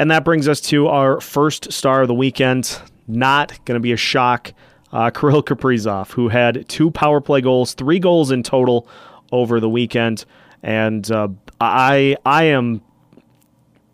And 0.01 0.11
that 0.11 0.25
brings 0.25 0.49
us 0.49 0.61
to 0.63 0.89
our 0.89 1.21
first 1.21 1.73
star 1.73 2.03
of 2.03 2.09
the 2.09 2.15
weekend. 2.15 2.81
Not 3.07 3.65
going 3.65 3.77
to 3.77 3.81
be 3.81 3.93
a 3.93 3.97
shock 3.97 4.53
uh, 4.93 5.11
Kirill 5.15 5.45
Kaprizov, 5.45 6.11
who 6.11 6.29
had 6.29 6.69
two 6.69 6.91
power 6.91 7.21
play 7.21 7.41
goals, 7.41 7.75
three 7.75 8.01
goals 8.01 8.33
in 8.33 8.43
total 8.43 8.89
over 9.31 9.61
the 9.61 9.69
weekend, 9.69 10.25
and 10.65 11.09
uh, 11.13 11.29
I 11.61 12.17
I 12.27 12.45
am 12.45 12.83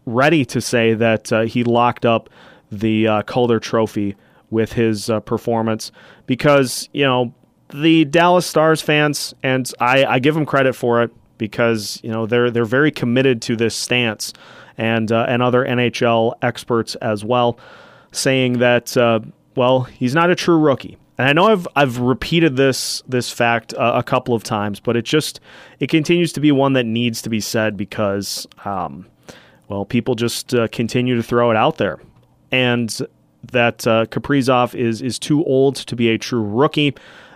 ready 0.06 0.44
to 0.46 0.60
say 0.60 0.94
that 0.94 1.32
uh, 1.32 1.42
he 1.42 1.64
locked 1.64 2.06
up 2.06 2.30
the 2.72 3.06
uh, 3.06 3.22
Calder 3.22 3.60
Trophy 3.60 4.16
with 4.50 4.72
his 4.72 5.10
uh, 5.10 5.20
performance 5.20 5.92
because 6.26 6.88
you 6.92 7.04
know 7.04 7.34
the 7.70 8.04
Dallas 8.04 8.46
Stars 8.46 8.80
fans 8.80 9.34
and 9.42 9.70
I, 9.78 10.04
I 10.04 10.18
give 10.20 10.34
them 10.34 10.46
credit 10.46 10.74
for 10.74 11.02
it 11.02 11.10
because 11.38 12.00
you 12.02 12.10
know 12.10 12.24
they're 12.26 12.50
they're 12.50 12.64
very 12.64 12.92
committed 12.92 13.42
to 13.42 13.56
this 13.56 13.74
stance 13.74 14.32
and 14.78 15.10
uh, 15.10 15.26
and 15.28 15.42
other 15.42 15.64
NHL 15.64 16.34
experts 16.40 16.94
as 16.96 17.24
well 17.24 17.58
saying 18.12 18.54
that 18.60 18.96
uh, 18.96 19.20
well 19.56 19.82
he's 19.82 20.14
not 20.14 20.30
a 20.30 20.36
true 20.36 20.58
rookie 20.58 20.96
and 21.20 21.28
I 21.28 21.34
know 21.34 21.48
I've 21.48 21.68
I've 21.76 21.98
repeated 21.98 22.56
this 22.56 23.02
this 23.06 23.30
fact 23.30 23.74
uh, 23.74 23.92
a 23.94 24.02
couple 24.02 24.34
of 24.34 24.42
times, 24.42 24.80
but 24.80 24.96
it 24.96 25.04
just 25.04 25.38
it 25.78 25.90
continues 25.90 26.32
to 26.32 26.40
be 26.40 26.50
one 26.50 26.72
that 26.72 26.86
needs 26.86 27.20
to 27.20 27.28
be 27.28 27.40
said 27.40 27.76
because 27.76 28.46
um, 28.64 29.06
well, 29.68 29.84
people 29.84 30.14
just 30.14 30.54
uh, 30.54 30.66
continue 30.68 31.16
to 31.16 31.22
throw 31.22 31.50
it 31.50 31.58
out 31.58 31.76
there, 31.76 31.98
and 32.50 33.06
that 33.52 33.86
uh, 33.86 34.06
Kaprizov 34.06 34.74
is 34.74 35.02
is 35.02 35.18
too 35.18 35.44
old 35.44 35.76
to 35.76 35.94
be 35.94 36.08
a 36.08 36.16
true 36.16 36.42
rookie. 36.42 36.94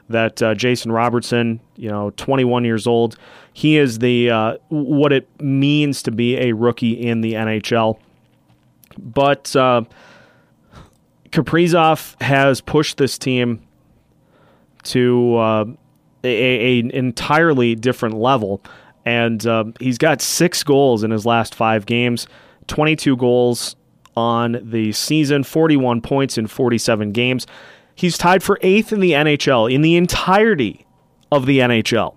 That 0.09 0.43
uh, 0.43 0.55
Jason 0.55 0.91
Robertson, 0.91 1.61
you 1.76 1.91
know, 1.91 2.11
21 2.17 2.64
years 2.64 2.87
old, 2.87 3.19
he 3.53 3.76
is 3.76 3.99
the 3.99 4.31
uh, 4.31 4.57
what 4.69 5.12
it 5.12 5.29
means 5.43 6.03
to 6.05 6.11
be 6.11 6.38
a 6.38 6.53
rookie 6.53 6.93
in 6.93 7.21
the 7.21 7.35
NHL. 7.35 7.99
But 8.97 9.55
uh, 9.55 9.83
Kaprizov 11.29 12.19
has 12.23 12.62
pushed 12.62 12.97
this 12.97 13.19
team 13.19 13.61
to 14.85 15.37
uh, 15.37 15.64
a, 16.25 16.29
a, 16.29 16.81
an 16.81 16.91
entirely 16.91 17.75
different 17.75 18.17
level. 18.17 18.62
And 19.05 19.47
uh, 19.47 19.64
he's 19.81 19.99
got 19.99 20.23
six 20.23 20.62
goals 20.62 21.05
in 21.05 21.11
his 21.11 21.26
last 21.26 21.55
five 21.55 21.87
games, 21.87 22.26
22 22.69 23.17
goals 23.17 23.76
on 24.17 24.59
the 24.62 24.93
season, 24.93 25.45
41 25.45 26.00
points 26.00 26.38
in 26.38 26.47
47 26.47 27.12
games. 27.12 27.47
He's 27.95 28.17
tied 28.17 28.43
for 28.43 28.59
eighth 28.62 28.93
in 28.93 29.00
the 29.00 29.12
NHL 29.12 29.73
in 29.73 29.83
the 29.83 29.97
entirety 29.97 30.87
of 31.31 31.47
the 31.47 31.59
NHL 31.59 32.14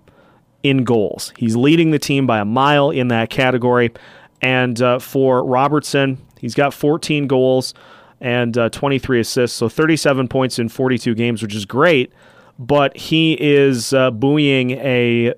in 0.62 0.84
goals. 0.84 1.32
He's 1.36 1.56
leading 1.56 1.90
the 1.90 1.98
team 1.98 2.26
by 2.26 2.38
a 2.38 2.44
mile 2.44 2.90
in 2.90 3.08
that 3.08 3.30
category. 3.30 3.92
And 4.40 4.80
uh, 4.80 4.98
for 4.98 5.44
Robertson, 5.44 6.18
he's 6.38 6.54
got 6.54 6.72
14 6.72 7.26
goals 7.26 7.74
and 8.20 8.56
uh, 8.58 8.68
23 8.70 9.20
assists, 9.20 9.56
so 9.56 9.68
37 9.68 10.26
points 10.26 10.58
in 10.58 10.68
42 10.68 11.14
games, 11.14 11.42
which 11.42 11.54
is 11.54 11.64
great 11.64 12.12
but 12.58 12.96
he 12.96 13.34
is 13.34 13.92
uh, 13.92 14.10
buoying 14.10 14.72
a 14.72 15.34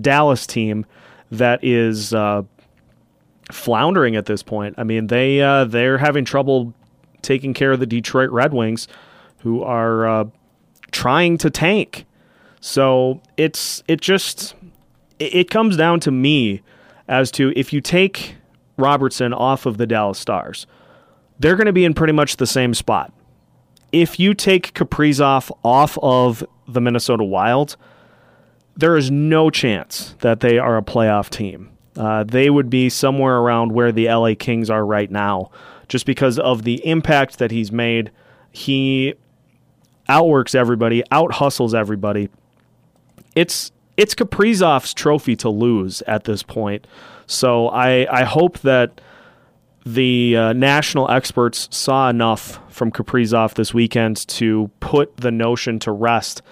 Dallas 0.00 0.46
team 0.46 0.86
that 1.30 1.62
is 1.62 2.14
uh, 2.14 2.42
floundering 3.52 4.16
at 4.16 4.26
this 4.26 4.42
point. 4.42 4.74
I 4.78 4.84
mean, 4.84 5.08
they 5.08 5.40
uh, 5.40 5.64
they're 5.64 5.98
having 5.98 6.24
trouble 6.24 6.72
taking 7.20 7.52
care 7.52 7.72
of 7.72 7.80
the 7.80 7.86
Detroit 7.86 8.30
Red 8.30 8.54
Wings, 8.54 8.88
who 9.38 9.62
are 9.62 10.06
uh, 10.06 10.24
trying 10.90 11.36
to 11.38 11.50
tank. 11.50 12.06
So 12.60 13.20
it's 13.36 13.82
it 13.86 14.00
just 14.00 14.54
it, 15.18 15.34
it 15.34 15.50
comes 15.50 15.76
down 15.76 16.00
to 16.00 16.10
me 16.10 16.62
as 17.06 17.30
to 17.32 17.52
if 17.56 17.72
you 17.72 17.80
take 17.80 18.36
Robertson 18.76 19.32
off 19.32 19.66
of 19.66 19.76
the 19.76 19.86
Dallas 19.86 20.18
Stars, 20.18 20.66
they're 21.38 21.56
going 21.56 21.66
to 21.66 21.72
be 21.72 21.84
in 21.84 21.94
pretty 21.94 22.12
much 22.12 22.36
the 22.36 22.46
same 22.46 22.74
spot 22.74 23.12
if 23.92 24.18
you 24.20 24.34
take 24.34 24.74
Kaprizov 24.74 25.50
off 25.64 25.98
of 26.02 26.44
the 26.66 26.80
Minnesota 26.80 27.24
Wild, 27.24 27.76
there 28.76 28.96
is 28.96 29.10
no 29.10 29.50
chance 29.50 30.14
that 30.20 30.40
they 30.40 30.58
are 30.58 30.76
a 30.76 30.82
playoff 30.82 31.30
team. 31.30 31.70
Uh, 31.96 32.22
they 32.22 32.48
would 32.48 32.70
be 32.70 32.88
somewhere 32.88 33.38
around 33.38 33.72
where 33.72 33.90
the 33.90 34.06
LA 34.06 34.34
Kings 34.38 34.70
are 34.70 34.86
right 34.86 35.10
now, 35.10 35.50
just 35.88 36.06
because 36.06 36.38
of 36.38 36.62
the 36.62 36.84
impact 36.86 37.38
that 37.38 37.50
he's 37.50 37.72
made. 37.72 38.10
He 38.52 39.14
outworks 40.08 40.54
everybody, 40.54 41.02
out 41.10 41.32
hustles 41.34 41.74
everybody. 41.74 42.28
It's 43.34 43.72
it's 43.96 44.14
Kaprizov's 44.14 44.94
trophy 44.94 45.34
to 45.36 45.48
lose 45.48 46.02
at 46.02 46.24
this 46.24 46.44
point. 46.44 46.86
So 47.26 47.68
I 47.68 48.06
I 48.10 48.22
hope 48.24 48.60
that 48.60 49.00
the 49.94 50.36
uh, 50.36 50.52
national 50.52 51.10
experts 51.10 51.68
saw 51.70 52.10
enough 52.10 52.60
from 52.68 52.92
Kaprizov 52.92 53.54
this 53.54 53.72
weekend 53.72 54.28
to 54.28 54.70
put 54.80 55.16
the 55.16 55.30
notion 55.30 55.78
to 55.80 55.92
rest 55.92 56.42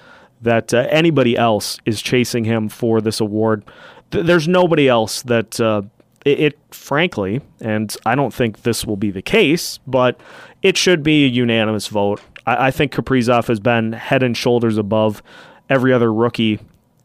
that 0.41 0.73
uh, 0.73 0.87
anybody 0.91 1.37
else 1.37 1.79
is 1.85 2.01
chasing 2.01 2.45
him 2.45 2.69
for 2.69 3.01
this 3.01 3.21
award. 3.21 3.65
Th- 4.11 4.25
there's 4.25 4.49
nobody 4.49 4.89
else 4.89 5.23
that 5.23 5.61
uh, 5.61 5.83
it, 6.25 6.41
it, 6.41 6.59
frankly, 6.71 7.43
and 7.61 7.95
I 8.07 8.15
don't 8.15 8.33
think 8.33 8.63
this 8.63 8.87
will 8.87 8.97
be 8.97 9.11
the 9.11 9.23
case, 9.23 9.81
but 9.87 10.19
it 10.63 10.79
should 10.79 11.03
be 11.03 11.25
a 11.25 11.29
unanimous 11.29 11.89
vote. 11.89 12.23
I, 12.47 12.69
I 12.69 12.71
think 12.71 12.93
Kaprizov 12.93 13.49
has 13.49 13.61
been 13.61 13.93
head 13.93 14.23
and 14.23 14.37
shoulders 14.37 14.79
above 14.79 15.23
every 15.69 15.93
other 15.93 16.13
rookie 16.13 16.61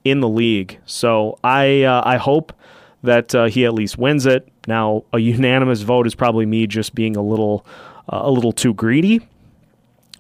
in 0.05 0.21
the 0.21 0.29
league. 0.29 0.79
So 0.85 1.38
I 1.43 1.83
uh, 1.83 2.01
I 2.05 2.17
hope 2.17 2.53
that 3.03 3.35
uh, 3.35 3.45
he 3.45 3.65
at 3.65 3.73
least 3.73 3.97
wins 3.97 4.25
it. 4.25 4.47
Now, 4.68 5.03
a 5.12 5.20
unanimous 5.20 5.82
vote 5.82 6.06
is 6.08 6.15
probably 6.15 6.46
me 6.46 6.68
just 6.68 6.94
being 6.94 7.15
a 7.15 7.22
little 7.22 7.65
uh, 8.12 8.22
a 8.24 8.32
little 8.32 8.51
too 8.51 8.74
greedy, 8.74 9.27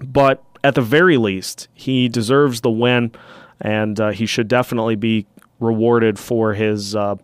but 0.03 0.43
at 0.63 0.75
the 0.75 0.81
very 0.81 1.17
least, 1.17 1.67
he 1.73 2.07
deserves 2.07 2.61
the 2.61 2.69
win, 2.69 3.11
and 3.59 3.99
uh, 3.99 4.09
he 4.09 4.25
should 4.25 4.47
definitely 4.47 4.95
be 4.95 5.25
rewarded 5.59 6.17
for 6.19 6.53
his 6.53 6.95
uh, 6.95 7.15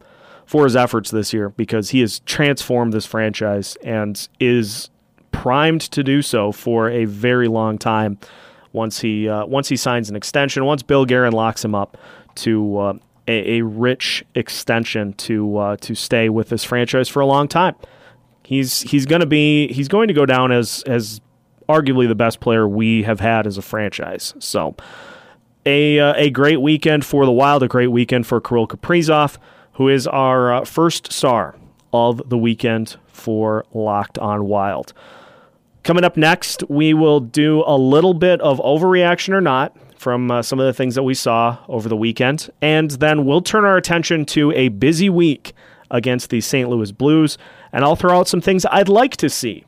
for 0.45 0.63
his 0.63 0.75
efforts 0.75 1.11
this 1.11 1.33
year 1.33 1.49
because 1.49 1.89
he 1.89 2.01
has 2.01 2.19
transformed 2.19 2.93
this 2.93 3.05
franchise 3.05 3.77
and 3.83 4.27
is 4.39 4.89
primed 5.31 5.81
to 5.81 6.03
do 6.03 6.21
so 6.21 6.51
for 6.51 6.89
a 6.89 7.05
very 7.05 7.47
long 7.47 7.77
time. 7.77 8.17
Once 8.73 9.01
he 9.01 9.27
uh, 9.27 9.45
once 9.45 9.69
he 9.69 9.75
signs 9.75 10.09
an 10.09 10.15
extension, 10.15 10.65
once 10.65 10.83
Bill 10.83 11.05
Guerin 11.05 11.33
locks 11.33 11.63
him 11.63 11.75
up 11.75 11.97
to 12.35 12.77
uh, 12.77 12.93
a, 13.27 13.57
a 13.57 13.61
rich 13.63 14.23
extension 14.35 15.13
to 15.13 15.57
uh, 15.57 15.77
to 15.77 15.95
stay 15.95 16.29
with 16.29 16.49
this 16.49 16.63
franchise 16.63 17.09
for 17.09 17.19
a 17.19 17.25
long 17.25 17.47
time. 17.47 17.75
He's 18.43 18.81
he's 18.81 19.05
going 19.05 19.21
to 19.21 19.27
be 19.27 19.67
he's 19.73 19.87
going 19.87 20.07
to 20.07 20.13
go 20.13 20.25
down 20.25 20.51
as 20.51 20.83
as 20.87 21.21
arguably 21.67 22.07
the 22.07 22.15
best 22.15 22.39
player 22.39 22.67
we 22.67 23.03
have 23.03 23.19
had 23.19 23.45
as 23.45 23.57
a 23.57 23.61
franchise. 23.61 24.33
So 24.39 24.75
a 25.65 25.99
uh, 25.99 26.13
a 26.15 26.29
great 26.29 26.61
weekend 26.61 27.05
for 27.05 27.25
the 27.25 27.31
Wild, 27.31 27.63
a 27.63 27.67
great 27.67 27.87
weekend 27.87 28.25
for 28.25 28.39
Kirill 28.39 28.67
Kaprizov, 28.67 29.37
who 29.73 29.89
is 29.89 30.07
our 30.07 30.53
uh, 30.53 30.65
first 30.65 31.11
star 31.11 31.55
of 31.93 32.29
the 32.29 32.37
weekend 32.37 32.97
for 33.07 33.65
Locked 33.73 34.17
On 34.19 34.45
Wild. 34.45 34.93
Coming 35.83 36.03
up 36.03 36.17
next, 36.17 36.63
we 36.69 36.93
will 36.93 37.19
do 37.19 37.63
a 37.65 37.77
little 37.77 38.13
bit 38.13 38.41
of 38.41 38.59
overreaction 38.59 39.33
or 39.33 39.41
not 39.41 39.75
from 39.97 40.31
uh, 40.31 40.41
some 40.41 40.59
of 40.59 40.65
the 40.65 40.73
things 40.73 40.95
that 40.95 41.03
we 41.03 41.13
saw 41.13 41.57
over 41.67 41.89
the 41.89 41.97
weekend, 41.97 42.49
and 42.61 42.91
then 42.91 43.25
we'll 43.25 43.41
turn 43.41 43.65
our 43.65 43.77
attention 43.77 44.25
to 44.25 44.51
a 44.53 44.69
busy 44.69 45.09
week 45.09 45.53
against 45.89 46.29
the 46.29 46.41
St. 46.41 46.69
Louis 46.69 46.91
Blues, 46.91 47.37
and 47.71 47.83
I'll 47.83 47.95
throw 47.95 48.17
out 48.17 48.27
some 48.27 48.41
things 48.41 48.65
I'd 48.65 48.89
like 48.89 49.17
to 49.17 49.29
see 49.29 49.65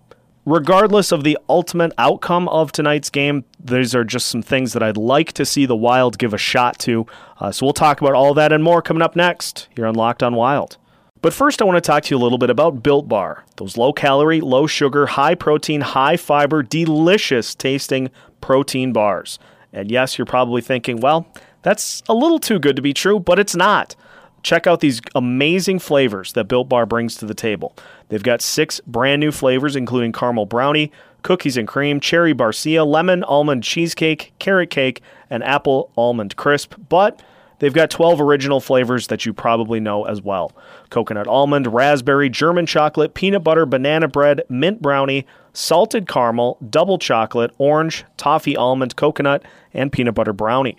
regardless 0.50 1.12
of 1.12 1.24
the 1.24 1.38
ultimate 1.48 1.93
outcome 2.00 2.48
of 2.50 2.71
tonight's 2.71 3.09
game, 3.09 3.45
these 3.63 3.93
are 3.93 4.03
just 4.03 4.27
some 4.27 4.41
things 4.41 4.74
that 4.74 4.81
I'd 4.81 4.98
like 4.98 5.31
to 5.33 5.45
see 5.45 5.65
the 5.65 5.75
Wild 5.75 6.17
give 6.17 6.33
a 6.33 6.38
shot 6.38 6.79
to. 6.79 7.05
Uh, 7.39 7.51
so 7.51 7.65
we'll 7.65 7.74
talk 7.74 8.01
about 8.01 8.13
all 8.13 8.33
that 8.33 8.51
and 8.51 8.63
more 8.63 8.81
coming 8.81 9.03
up 9.03 9.15
next 9.15 9.67
here 9.75 9.86
on 9.86 9.93
Locked 9.93 10.24
on 10.24 10.36
Wild. 10.36 10.77
But 11.21 11.33
first, 11.33 11.62
I 11.62 11.65
want 11.65 11.75
to 11.75 11.88
talk 11.88 12.03
to 12.03 12.15
you 12.15 12.19
a 12.19 12.24
little 12.24 12.38
bit 12.38 12.50
about 12.50 12.81
Built 12.81 13.07
Bar, 13.07 13.43
those 13.57 13.77
low 13.77 13.91
calorie, 13.93 14.41
low 14.41 14.67
sugar, 14.67 15.05
high 15.05 15.36
protein, 15.36 15.81
high 15.81 16.17
fiber, 16.17 16.63
delicious 16.63 17.53
tasting 17.53 18.09
protein 18.41 18.93
bars. 18.93 19.38
And 19.73 19.91
yes, 19.91 20.17
you're 20.17 20.25
probably 20.25 20.61
thinking, 20.61 20.99
well, 20.99 21.27
that's 21.61 22.01
a 22.09 22.13
little 22.13 22.39
too 22.39 22.59
good 22.59 22.75
to 22.75 22.81
be 22.81 22.93
true, 22.93 23.19
but 23.19 23.39
it's 23.39 23.55
not. 23.55 23.95
Check 24.41 24.67
out 24.67 24.79
these 24.79 25.01
amazing 25.15 25.79
flavors 25.79 26.33
that 26.33 26.45
Built 26.45 26.69
Bar 26.69 26.85
brings 26.85 27.15
to 27.15 27.25
the 27.25 27.33
table. 27.33 27.75
They've 28.07 28.23
got 28.23 28.41
six 28.41 28.79
brand 28.88 29.19
new 29.19 29.31
flavors, 29.31 29.75
including 29.75 30.13
caramel 30.13 30.45
brownie, 30.45 30.91
cookies 31.23 31.57
and 31.57 31.67
cream, 31.67 31.99
cherry 31.99 32.33
barcia, 32.33 32.85
lemon 32.88 33.23
almond 33.25 33.63
cheesecake, 33.63 34.33
carrot 34.39 34.69
cake, 34.69 35.01
and 35.29 35.43
apple 35.43 35.91
almond 35.97 36.35
crisp. 36.38 36.75
But 36.88 37.21
they've 37.59 37.73
got 37.73 37.89
12 37.89 38.19
original 38.19 38.59
flavors 38.59 39.07
that 39.07 39.25
you 39.25 39.33
probably 39.33 39.79
know 39.79 40.05
as 40.05 40.21
well 40.21 40.51
coconut 40.89 41.27
almond, 41.27 41.67
raspberry, 41.67 42.29
German 42.29 42.65
chocolate, 42.65 43.13
peanut 43.13 43.43
butter, 43.43 43.65
banana 43.65 44.07
bread, 44.07 44.41
mint 44.49 44.81
brownie, 44.81 45.25
salted 45.53 46.07
caramel, 46.07 46.57
double 46.69 46.97
chocolate, 46.97 47.51
orange, 47.57 48.03
toffee 48.17 48.57
almond, 48.57 48.95
coconut, 48.95 49.43
and 49.73 49.91
peanut 49.91 50.15
butter 50.15 50.33
brownie. 50.33 50.77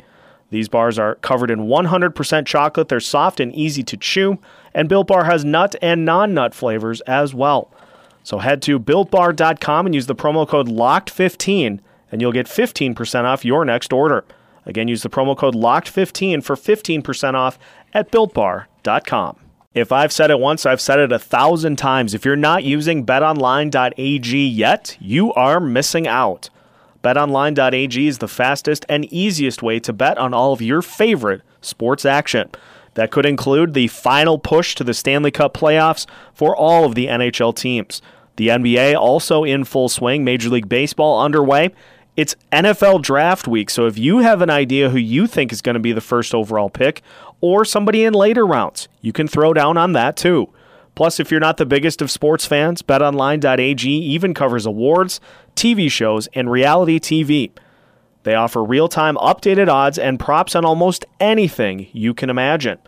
These 0.50 0.68
bars 0.68 0.99
are 0.99 1.14
covered 1.16 1.50
in 1.50 1.60
100% 1.60 2.46
chocolate. 2.46 2.88
They're 2.88 2.99
soft 2.99 3.38
and 3.38 3.54
easy 3.54 3.84
to 3.84 3.96
chew, 3.96 4.38
and 4.75 4.88
Built 4.88 5.06
Bar 5.06 5.25
has 5.25 5.44
nut 5.44 5.76
and 5.80 6.04
non 6.04 6.34
nut 6.34 6.54
flavors 6.54 7.00
as 7.02 7.32
well. 7.32 7.70
So 8.25 8.38
head 8.38 8.60
to 8.62 8.78
builtbar.com 8.78 9.87
and 9.87 9.94
use 9.94 10.06
the 10.06 10.14
promo 10.14 10.46
code 10.46 10.68
LOCKED15 10.68 11.80
and 12.12 12.20
you'll 12.20 12.32
get 12.32 12.46
15% 12.46 13.25
off 13.25 13.44
your 13.44 13.64
next 13.64 13.92
order. 13.92 14.25
Again, 14.67 14.88
use 14.88 15.02
the 15.02 15.11
promo 15.11 15.37
code 15.37 15.55
LOCKED15 15.55 16.45
for 16.45 16.57
15% 16.57 17.35
off 17.35 17.59
at 17.93 18.11
builtbar.com. 18.11 19.37
If 19.73 19.93
I've 19.93 20.12
said 20.12 20.31
it 20.31 20.40
once, 20.40 20.67
I've 20.67 20.81
said 20.81 20.99
it 20.99 21.12
a 21.12 21.19
thousand 21.19 21.76
times. 21.76 22.12
If 22.12 22.25
you're 22.25 22.35
not 22.35 22.64
using 22.64 23.07
betonline.ag 23.07 24.47
yet, 24.49 24.97
you 25.00 25.33
are 25.35 25.61
missing 25.61 26.09
out. 26.09 26.50
BetOnline.ag 27.05 28.07
is 28.07 28.19
the 28.19 28.29
fastest 28.29 28.85
and 28.88 29.11
easiest 29.12 29.62
way 29.62 29.79
to 29.81 29.93
bet 29.93 30.19
on 30.19 30.35
all 30.35 30.52
of 30.52 30.61
your 30.61 30.83
favorite 30.83 31.43
sports 31.61 32.05
action. 32.05 32.50
That 32.95 33.11
could 33.11 33.25
include 33.25 33.73
the 33.73 33.87
final 33.88 34.38
push 34.38 34.75
to 34.75 34.85
the 34.85 34.93
Stanley 34.93 35.31
Cup 35.31 35.55
playoffs 35.55 36.07
for 36.35 36.55
all 36.55 36.85
of 36.85 36.95
the 36.95 37.07
NHL 37.07 37.55
teams. 37.55 38.02
The 38.37 38.49
NBA 38.49 38.97
also 38.97 39.45
in 39.45 39.64
full 39.64 39.88
swing, 39.88 40.25
Major 40.25 40.49
League 40.49 40.69
Baseball 40.69 41.23
underway. 41.23 41.71
It's 42.17 42.35
NFL 42.52 43.02
draft 43.02 43.47
week, 43.47 43.71
so 43.71 43.87
if 43.87 43.97
you 43.97 44.19
have 44.19 44.43
an 44.43 44.50
idea 44.50 44.90
who 44.90 44.99
you 44.99 45.26
think 45.26 45.52
is 45.52 45.62
going 45.62 45.75
to 45.75 45.81
be 45.81 45.93
the 45.93 46.00
first 46.00 46.35
overall 46.35 46.69
pick 46.69 47.02
or 47.41 47.65
somebody 47.65 48.04
in 48.04 48.13
later 48.15 48.47
rounds, 48.47 48.89
you 49.00 49.13
can 49.13 49.28
throw 49.28 49.54
down 49.54 49.76
on 49.76 49.93
that 49.93 50.17
too. 50.17 50.52
Plus, 50.95 51.21
if 51.21 51.30
you're 51.30 51.41
not 51.41 51.56
the 51.56 51.65
biggest 51.65 52.02
of 52.02 52.11
sports 52.11 52.45
fans, 52.45 52.82
betonline.ag 52.82 53.89
even 53.89 54.34
covers 54.34 54.67
awards, 54.67 55.21
TV 55.54 55.91
shows, 55.91 56.28
and 56.34 56.50
reality 56.50 56.99
TV. 56.99 57.52
They 58.25 58.34
offer 58.34 58.63
real 58.63 58.89
time 58.89 59.17
updated 59.17 59.69
odds 59.69 59.99
and 59.99 60.21
props 60.21 60.54
on 60.54 60.65
almost 60.65 61.06
anything 61.21 61.89
you 61.93 62.13
can 62.13 62.28
imagine. 62.28 62.78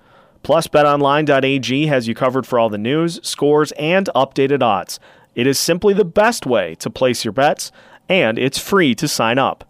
Plus, 0.42 0.66
betonline.ag 0.66 1.86
has 1.86 2.08
you 2.08 2.14
covered 2.14 2.46
for 2.46 2.58
all 2.58 2.68
the 2.68 2.76
news, 2.76 3.20
scores, 3.22 3.72
and 3.72 4.10
updated 4.14 4.62
odds. 4.62 4.98
It 5.34 5.46
is 5.46 5.58
simply 5.58 5.94
the 5.94 6.04
best 6.04 6.44
way 6.44 6.74
to 6.76 6.90
place 6.90 7.24
your 7.24 7.32
bets, 7.32 7.72
and 8.12 8.38
it's 8.38 8.58
free 8.58 8.94
to 8.96 9.08
sign 9.08 9.38
up. 9.38 9.64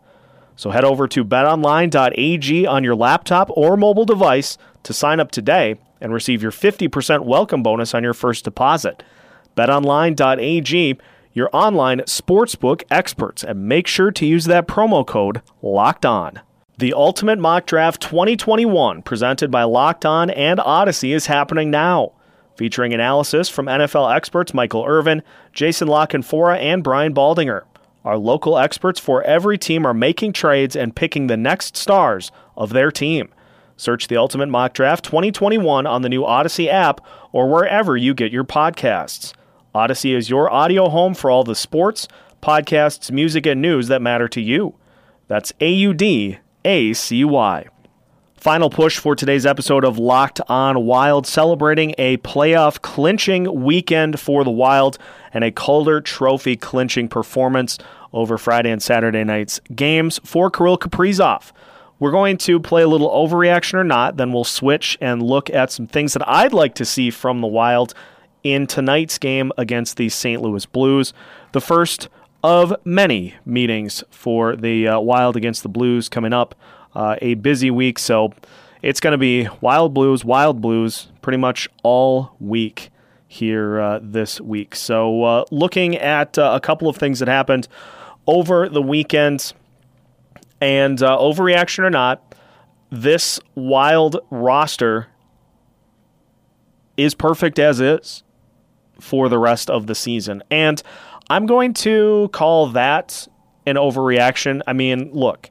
So 0.56 0.70
head 0.70 0.84
over 0.84 1.08
to 1.08 1.24
betonline.ag 1.24 2.66
on 2.66 2.84
your 2.84 2.94
laptop 2.94 3.50
or 3.54 3.76
mobile 3.76 4.04
device 4.04 4.58
to 4.82 4.92
sign 4.92 5.20
up 5.20 5.30
today 5.30 5.76
and 6.00 6.12
receive 6.12 6.42
your 6.42 6.52
50% 6.52 7.24
welcome 7.24 7.62
bonus 7.62 7.94
on 7.94 8.02
your 8.02 8.14
first 8.14 8.44
deposit. 8.44 9.02
BetOnline.ag, 9.56 10.98
your 11.32 11.50
online 11.52 12.00
sportsbook 12.00 12.82
experts, 12.90 13.44
and 13.44 13.68
make 13.68 13.86
sure 13.86 14.10
to 14.10 14.26
use 14.26 14.44
that 14.46 14.66
promo 14.66 15.06
code 15.06 15.42
LOCKED 15.62 16.04
ON. 16.04 16.40
The 16.78 16.94
Ultimate 16.94 17.38
Mock 17.38 17.66
Draft 17.66 18.02
2021, 18.02 19.02
presented 19.02 19.50
by 19.50 19.62
Locked 19.62 20.04
On 20.04 20.30
and 20.30 20.58
Audacy, 20.58 21.14
is 21.14 21.26
happening 21.26 21.70
now. 21.70 22.12
Featuring 22.56 22.92
analysis 22.92 23.48
from 23.48 23.66
NFL 23.66 24.14
experts 24.14 24.52
Michael 24.52 24.84
Irvin, 24.84 25.22
Jason 25.52 25.88
La 25.88 26.06
Canfora, 26.06 26.58
and 26.58 26.82
Brian 26.82 27.14
Baldinger. 27.14 27.62
Our 28.04 28.18
local 28.18 28.58
experts 28.58 28.98
for 28.98 29.22
every 29.22 29.56
team 29.58 29.86
are 29.86 29.94
making 29.94 30.32
trades 30.32 30.74
and 30.74 30.96
picking 30.96 31.26
the 31.26 31.36
next 31.36 31.76
stars 31.76 32.32
of 32.56 32.70
their 32.70 32.90
team. 32.90 33.32
Search 33.76 34.08
the 34.08 34.16
Ultimate 34.16 34.48
Mock 34.48 34.74
Draft 34.74 35.04
2021 35.04 35.86
on 35.86 36.02
the 36.02 36.08
new 36.08 36.22
Audacy 36.22 36.68
app 36.68 37.00
or 37.32 37.48
wherever 37.48 37.96
you 37.96 38.14
get 38.14 38.32
your 38.32 38.44
podcasts. 38.44 39.32
Audacy 39.74 40.14
is 40.14 40.28
your 40.28 40.50
audio 40.50 40.88
home 40.88 41.14
for 41.14 41.30
all 41.30 41.44
the 41.44 41.54
sports, 41.54 42.06
podcasts, 42.42 43.10
music, 43.10 43.46
and 43.46 43.62
news 43.62 43.88
that 43.88 44.02
matter 44.02 44.28
to 44.28 44.40
you. 44.40 44.74
That's 45.28 45.52
A 45.60 45.70
U 45.70 45.94
D 45.94 46.38
A 46.64 46.92
C 46.92 47.24
Y. 47.24 47.66
Final 48.42 48.70
push 48.70 48.98
for 48.98 49.14
today's 49.14 49.46
episode 49.46 49.84
of 49.84 50.00
Locked 50.00 50.40
On 50.48 50.84
Wild, 50.84 51.28
celebrating 51.28 51.94
a 51.96 52.16
playoff 52.16 52.82
clinching 52.82 53.62
weekend 53.62 54.18
for 54.18 54.42
the 54.42 54.50
Wild 54.50 54.98
and 55.32 55.44
a 55.44 55.52
Calder 55.52 56.00
Trophy 56.00 56.56
clinching 56.56 57.06
performance 57.06 57.78
over 58.12 58.36
Friday 58.36 58.72
and 58.72 58.82
Saturday 58.82 59.22
night's 59.22 59.60
games 59.76 60.18
for 60.24 60.50
Kirill 60.50 60.76
Kaprizov. 60.76 61.52
We're 62.00 62.10
going 62.10 62.36
to 62.38 62.58
play 62.58 62.82
a 62.82 62.88
little 62.88 63.10
overreaction 63.10 63.74
or 63.74 63.84
not, 63.84 64.16
then 64.16 64.32
we'll 64.32 64.42
switch 64.42 64.98
and 65.00 65.22
look 65.22 65.48
at 65.48 65.70
some 65.70 65.86
things 65.86 66.12
that 66.14 66.28
I'd 66.28 66.52
like 66.52 66.74
to 66.74 66.84
see 66.84 67.10
from 67.10 67.42
the 67.42 67.46
Wild 67.46 67.94
in 68.42 68.66
tonight's 68.66 69.18
game 69.18 69.52
against 69.56 69.98
the 69.98 70.08
St. 70.08 70.42
Louis 70.42 70.66
Blues. 70.66 71.12
The 71.52 71.60
first 71.60 72.08
of 72.42 72.74
many 72.84 73.36
meetings 73.46 74.02
for 74.10 74.56
the 74.56 74.88
uh, 74.88 74.98
Wild 74.98 75.36
against 75.36 75.62
the 75.62 75.68
Blues 75.68 76.08
coming 76.08 76.32
up. 76.32 76.56
Uh, 76.94 77.16
a 77.22 77.34
busy 77.34 77.70
week, 77.70 77.98
so 77.98 78.32
it's 78.82 79.00
going 79.00 79.12
to 79.12 79.18
be 79.18 79.48
Wild 79.60 79.94
Blues, 79.94 80.24
Wild 80.24 80.60
Blues 80.60 81.08
pretty 81.22 81.38
much 81.38 81.68
all 81.82 82.36
week 82.38 82.90
here 83.26 83.80
uh, 83.80 84.00
this 84.02 84.40
week. 84.40 84.74
So, 84.74 85.24
uh, 85.24 85.44
looking 85.50 85.96
at 85.96 86.36
uh, 86.36 86.52
a 86.54 86.60
couple 86.60 86.88
of 86.88 86.96
things 86.96 87.20
that 87.20 87.28
happened 87.28 87.66
over 88.26 88.68
the 88.68 88.82
weekend. 88.82 89.52
And 90.60 91.02
uh, 91.02 91.18
overreaction 91.18 91.80
or 91.80 91.90
not, 91.90 92.34
this 92.90 93.40
wild 93.54 94.20
roster 94.30 95.08
is 96.96 97.14
perfect 97.14 97.58
as 97.58 97.80
is 97.80 98.22
for 99.00 99.28
the 99.28 99.38
rest 99.38 99.70
of 99.70 99.86
the 99.86 99.94
season. 99.94 100.42
And 100.50 100.80
I'm 101.28 101.46
going 101.46 101.74
to 101.74 102.28
call 102.32 102.68
that 102.68 103.26
an 103.66 103.76
overreaction. 103.76 104.60
I 104.66 104.72
mean, 104.72 105.10
look, 105.12 105.50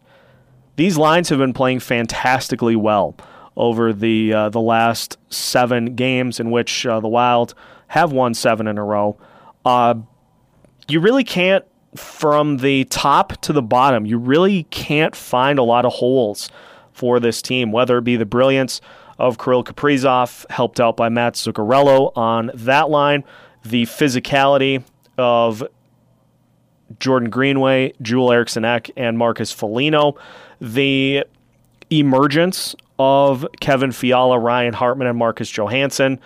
these 0.81 0.97
lines 0.97 1.29
have 1.29 1.37
been 1.37 1.53
playing 1.53 1.79
fantastically 1.79 2.75
well 2.75 3.15
over 3.55 3.93
the 3.93 4.33
uh, 4.33 4.49
the 4.49 4.59
last 4.59 5.15
seven 5.29 5.93
games 5.93 6.39
in 6.39 6.49
which 6.49 6.87
uh, 6.87 6.99
the 6.99 7.07
Wild 7.07 7.53
have 7.89 8.11
won 8.11 8.33
seven 8.33 8.65
in 8.65 8.79
a 8.79 8.83
row. 8.83 9.15
Uh, 9.63 9.93
you 10.87 10.99
really 10.99 11.23
can't 11.23 11.63
from 11.95 12.57
the 12.57 12.85
top 12.85 13.39
to 13.41 13.53
the 13.53 13.61
bottom, 13.61 14.07
you 14.07 14.17
really 14.17 14.63
can't 14.71 15.15
find 15.15 15.59
a 15.59 15.63
lot 15.63 15.85
of 15.85 15.93
holes 15.93 16.49
for 16.93 17.19
this 17.19 17.43
team, 17.43 17.71
whether 17.71 17.99
it 17.99 18.03
be 18.03 18.15
the 18.15 18.25
brilliance 18.25 18.81
of 19.19 19.37
Kirill 19.37 19.63
Kaprizov, 19.63 20.49
helped 20.49 20.79
out 20.79 20.97
by 20.97 21.09
Mats 21.09 21.45
Zuccarello 21.45 22.11
on 22.17 22.49
that 22.55 22.89
line, 22.89 23.23
the 23.63 23.83
physicality 23.83 24.83
of 25.19 25.63
Jordan 26.99 27.29
Greenway, 27.29 27.93
Joel 28.01 28.31
Eriksson 28.31 28.65
Ek, 28.65 28.89
and 28.97 29.17
Marcus 29.17 29.51
Foligno, 29.51 30.15
the 30.61 31.25
emergence 31.89 32.75
of 32.99 33.45
Kevin 33.59 33.91
Fiala, 33.91 34.39
Ryan 34.39 34.73
Hartman, 34.73 35.07
and 35.07 35.17
Marcus 35.17 35.49
Johansson, 35.49 36.19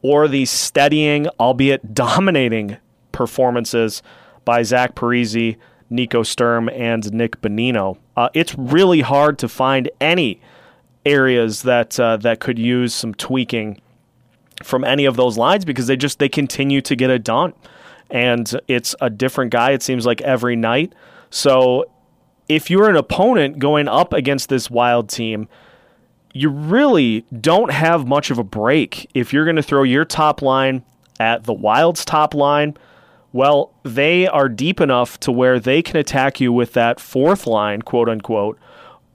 or 0.00 0.26
the 0.26 0.46
steadying, 0.46 1.28
albeit 1.38 1.94
dominating 1.94 2.78
performances 3.12 4.02
by 4.44 4.62
Zach 4.62 4.94
Parise, 4.94 5.56
Nico 5.90 6.22
Sturm, 6.22 6.70
and 6.70 7.12
Nick 7.12 7.40
Bonino. 7.42 7.98
Uh, 8.16 8.30
it's 8.32 8.56
really 8.56 9.02
hard 9.02 9.38
to 9.38 9.48
find 9.48 9.90
any 10.00 10.40
areas 11.04 11.62
that 11.62 12.00
uh, 12.00 12.16
that 12.16 12.40
could 12.40 12.58
use 12.58 12.94
some 12.94 13.14
tweaking 13.14 13.80
from 14.62 14.84
any 14.84 15.04
of 15.04 15.16
those 15.16 15.36
lines 15.36 15.64
because 15.64 15.86
they 15.86 15.96
just 15.96 16.18
they 16.18 16.28
continue 16.28 16.80
to 16.80 16.96
get 16.96 17.10
it 17.10 17.22
done, 17.22 17.52
and 18.10 18.58
it's 18.68 18.94
a 19.02 19.10
different 19.10 19.50
guy. 19.50 19.72
It 19.72 19.82
seems 19.82 20.06
like 20.06 20.22
every 20.22 20.56
night. 20.56 20.94
So 21.28 21.86
if 22.54 22.68
you're 22.68 22.90
an 22.90 22.96
opponent 22.96 23.58
going 23.58 23.88
up 23.88 24.12
against 24.12 24.50
this 24.50 24.70
wild 24.70 25.08
team, 25.08 25.48
you 26.34 26.50
really 26.50 27.24
don't 27.40 27.72
have 27.72 28.06
much 28.06 28.30
of 28.30 28.38
a 28.38 28.44
break 28.44 29.10
if 29.14 29.32
you're 29.32 29.44
going 29.44 29.56
to 29.56 29.62
throw 29.62 29.82
your 29.82 30.04
top 30.04 30.42
line 30.42 30.84
at 31.18 31.44
the 31.44 31.52
Wild's 31.52 32.04
top 32.04 32.34
line. 32.34 32.76
Well, 33.32 33.72
they 33.84 34.26
are 34.26 34.50
deep 34.50 34.82
enough 34.82 35.18
to 35.20 35.32
where 35.32 35.58
they 35.58 35.80
can 35.80 35.96
attack 35.96 36.40
you 36.40 36.52
with 36.52 36.74
that 36.74 37.00
fourth 37.00 37.46
line, 37.46 37.80
quote 37.80 38.10
unquote, 38.10 38.58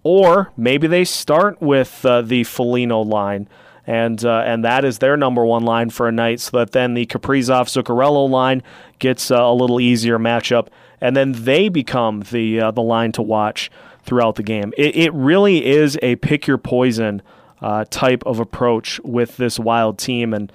or 0.02 0.52
maybe 0.58 0.88
they 0.88 1.06
start 1.06 1.62
with 1.62 2.04
uh, 2.04 2.24
the 2.24 2.44
Foligno 2.44 3.02
line, 3.02 3.48
and 3.88 4.24
uh, 4.26 4.44
and 4.46 4.66
that 4.66 4.84
is 4.84 5.00
their 5.00 5.16
number 5.16 5.46
one 5.46 5.64
line 5.64 5.90
for 5.90 6.08
a 6.10 6.12
night, 6.12 6.42
so 6.42 6.58
that 6.58 6.74
then 6.74 6.94
the 6.94 7.06
Kaprizov 7.06 7.68
Zuccarello 7.68 8.30
line 8.30 8.62
gets 9.00 9.32
uh, 9.32 9.42
a 9.42 9.54
little 9.54 9.80
easier 9.80 10.20
matchup, 10.20 10.68
and 11.00 11.16
then 11.16 11.32
they 11.32 11.70
become 11.70 12.20
the 12.30 12.60
uh, 12.60 12.72
the 12.72 12.82
line 12.82 13.14
to 13.14 13.22
watch 13.22 13.72
throughout 14.04 14.36
the 14.36 14.44
game. 14.44 14.74
It, 14.78 14.96
it 14.96 15.14
really 15.14 15.66
is 15.66 15.98
a 16.02 16.18
pick 16.18 16.48
your 16.48 16.58
poison 16.58 17.22
uh, 17.62 17.86
type 17.90 18.24
of 18.26 18.40
approach 18.40 19.00
with 19.02 19.38
this 19.38 19.58
wild 19.58 19.98
team, 19.98 20.34
and 20.34 20.52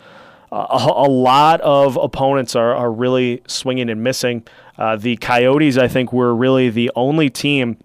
uh, 0.53 0.67
a, 0.71 1.07
a, 1.07 1.09
lot 1.09 1.61
of 1.63 1.97
opponents 1.97 2.55
are, 2.55 2.75
are 2.75 2.93
really 2.93 3.43
swinging 3.47 3.89
and 3.89 4.03
missing. 4.03 4.47
Uh, 4.77 4.97
the 4.97 5.17
Coyotes, 5.17 5.79
I 5.79 5.89
think, 5.89 6.13
were 6.13 6.35
really 6.35 6.69
the 6.69 6.91
only 6.95 7.31
team 7.31 7.79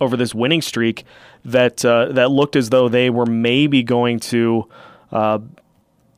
over 0.00 0.16
this 0.16 0.34
winning 0.34 0.62
streak 0.62 1.04
that 1.44 1.84
uh, 1.84 2.12
that 2.12 2.30
looked 2.30 2.56
as 2.56 2.70
though 2.70 2.88
they 2.88 3.10
were 3.10 3.26
maybe 3.26 3.82
going 3.82 4.20
to 4.20 4.68
uh, 5.12 5.38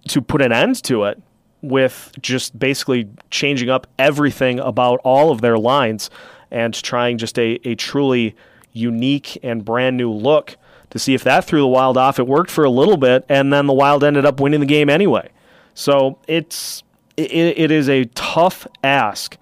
to 0.08 0.20
put 0.20 0.42
an 0.42 0.52
end 0.52 0.82
to 0.84 1.04
it 1.04 1.20
with 1.60 2.12
just 2.20 2.58
basically 2.58 3.08
changing 3.30 3.70
up 3.70 3.86
everything 3.98 4.58
about 4.58 5.00
all 5.04 5.30
of 5.30 5.40
their 5.40 5.56
lines 5.56 6.10
and 6.50 6.74
trying 6.74 7.18
just 7.18 7.38
a, 7.38 7.60
a 7.64 7.74
truly 7.76 8.34
unique 8.72 9.38
and 9.42 9.64
brand 9.64 9.96
new 9.96 10.10
look 10.10 10.56
to 10.90 10.98
see 10.98 11.14
if 11.14 11.24
that 11.24 11.44
threw 11.44 11.60
the 11.60 11.66
Wild 11.66 11.96
off. 11.96 12.18
It 12.18 12.26
worked 12.26 12.50
for 12.50 12.64
a 12.64 12.70
little 12.70 12.96
bit, 12.96 13.24
and 13.28 13.52
then 13.52 13.66
the 13.66 13.72
Wild 13.72 14.04
ended 14.04 14.26
up 14.26 14.40
winning 14.40 14.60
the 14.60 14.66
game 14.66 14.90
anyway. 14.90 15.30
So 15.74 16.18
it's 16.28 16.82
it, 17.16 17.32
it 17.32 17.70
is 17.70 17.88
a 17.88 18.04
tough 18.06 18.66
ask 18.82 19.36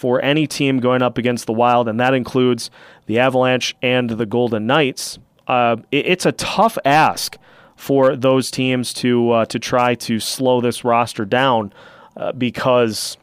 for 0.00 0.24
any 0.24 0.46
team 0.46 0.80
going 0.80 1.02
up 1.02 1.18
against 1.18 1.44
the 1.44 1.52
Wild, 1.52 1.86
and 1.86 2.00
that 2.00 2.14
includes 2.14 2.70
the 3.04 3.18
Avalanche 3.18 3.76
and 3.82 4.08
the 4.08 4.24
Golden 4.24 4.66
Knights. 4.66 5.18
Uh, 5.46 5.76
it, 5.92 6.06
it's 6.06 6.24
a 6.24 6.32
tough 6.32 6.78
ask 6.86 7.36
for 7.76 8.16
those 8.16 8.50
teams 8.50 8.94
to 8.94 9.30
uh, 9.30 9.44
to 9.44 9.58
try 9.58 9.94
to 9.96 10.18
slow 10.18 10.62
this 10.62 10.84
roster 10.84 11.26
down 11.26 11.70
uh, 12.16 12.32
because 12.32 13.18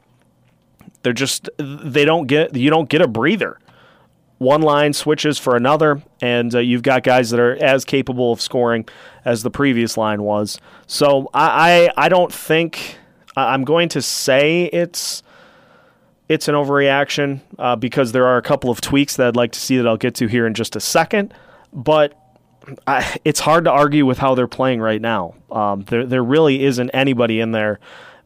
they're 1.01 1.13
just 1.13 1.49
they 1.57 2.05
don't 2.05 2.27
get 2.27 2.55
you 2.55 2.69
don't 2.69 2.89
get 2.89 3.01
a 3.01 3.07
breather 3.07 3.57
one 4.37 4.61
line 4.61 4.93
switches 4.93 5.39
for 5.39 5.55
another, 5.55 6.03
and 6.21 6.53
uh, 6.53 6.59
you've 6.59 6.83
got 6.83 7.01
guys 7.01 7.31
that 7.31 7.39
are 7.39 7.55
as 7.55 7.83
capable 7.85 8.31
of 8.31 8.39
scoring 8.39 8.87
as 9.25 9.41
the 9.41 9.49
previous 9.49 9.97
line 9.97 10.21
was. 10.21 10.59
So 10.85 11.27
I, 11.33 11.89
I, 11.97 12.05
I 12.05 12.09
don't 12.09 12.31
think 12.31 12.99
I'm 13.35 13.63
going 13.63 13.89
to 13.89 14.01
say 14.03 14.65
it's 14.65 15.23
it's 16.29 16.47
an 16.47 16.55
overreaction 16.55 17.39
uh, 17.57 17.75
because 17.75 18.11
there 18.11 18.25
are 18.25 18.37
a 18.37 18.41
couple 18.41 18.69
of 18.69 18.81
tweaks 18.81 19.15
that 19.15 19.27
I'd 19.27 19.35
like 19.35 19.51
to 19.53 19.59
see 19.59 19.77
that 19.77 19.87
I'll 19.87 19.97
get 19.97 20.15
to 20.15 20.27
here 20.27 20.45
in 20.45 20.53
just 20.53 20.75
a 20.75 20.79
second. 20.79 21.33
But 21.73 22.13
I, 22.85 23.17
it's 23.23 23.39
hard 23.39 23.65
to 23.65 23.71
argue 23.71 24.05
with 24.05 24.17
how 24.17 24.35
they're 24.35 24.47
playing 24.47 24.81
right 24.81 25.01
now. 25.01 25.35
Um, 25.51 25.83
there, 25.83 26.05
there 26.05 26.23
really 26.23 26.65
isn't 26.65 26.89
anybody 26.89 27.39
in 27.39 27.51
there 27.51 27.79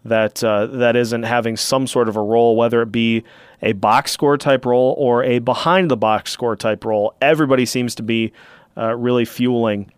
that 0.03 0.43
uh, 0.43 0.65
that 0.65 0.95
isn't 0.95 1.23
having 1.23 1.55
some 1.57 1.85
sort 1.85 2.09
of 2.09 2.15
a 2.15 2.21
role, 2.21 2.55
whether 2.55 2.81
it 2.81 2.91
be 2.91 3.23
a 3.61 3.73
box 3.73 4.11
score 4.11 4.37
type 4.37 4.65
role 4.65 4.95
or 4.97 5.23
a 5.23 5.39
behind 5.39 5.91
the 5.91 5.97
box 5.97 6.31
score 6.31 6.55
type 6.55 6.83
role. 6.83 7.15
Everybody 7.21 7.65
seems 7.65 7.93
to 7.95 8.03
be 8.03 8.33
uh, 8.75 8.95
really 8.95 9.25
fueling 9.25 9.91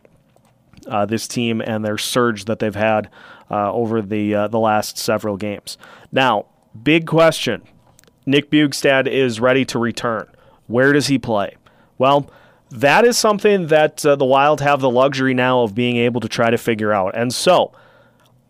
uh, 0.88 1.06
this 1.06 1.28
team 1.28 1.62
and 1.62 1.86
their 1.86 1.98
surge 1.98 2.46
that 2.46 2.60
they've 2.60 2.76
had 2.76 3.10
uh, 3.50 3.72
over 3.72 4.02
the 4.02 4.36
uh, 4.36 4.48
the 4.50 4.60
last 4.60 4.98
several 4.98 5.38
games. 5.38 5.78
Now, 6.12 6.48
big 6.82 7.08
question: 7.08 7.62
Nick 8.26 8.50
Bjugstad 8.50 9.08
is 9.08 9.40
ready 9.40 9.66
to 9.66 9.80
return. 9.80 10.28
Where 10.68 10.94
does 10.94 11.08
he 11.08 11.18
play? 11.18 11.58
Well. 11.98 12.30
That 12.70 13.06
is 13.06 13.20
something 13.20 13.68
that 13.68 14.04
uh, 14.04 14.16
the 14.16 14.26
Wild 14.26 14.60
have 14.62 14.82
the 14.82 14.90
luxury 14.90 15.36
now 15.36 15.62
of 15.62 15.76
being 15.76 15.98
able 15.98 16.20
to 16.22 16.28
try 16.28 16.50
to 16.50 16.58
figure 16.58 16.92
out. 16.92 17.16
And 17.16 17.32
so, 17.32 17.72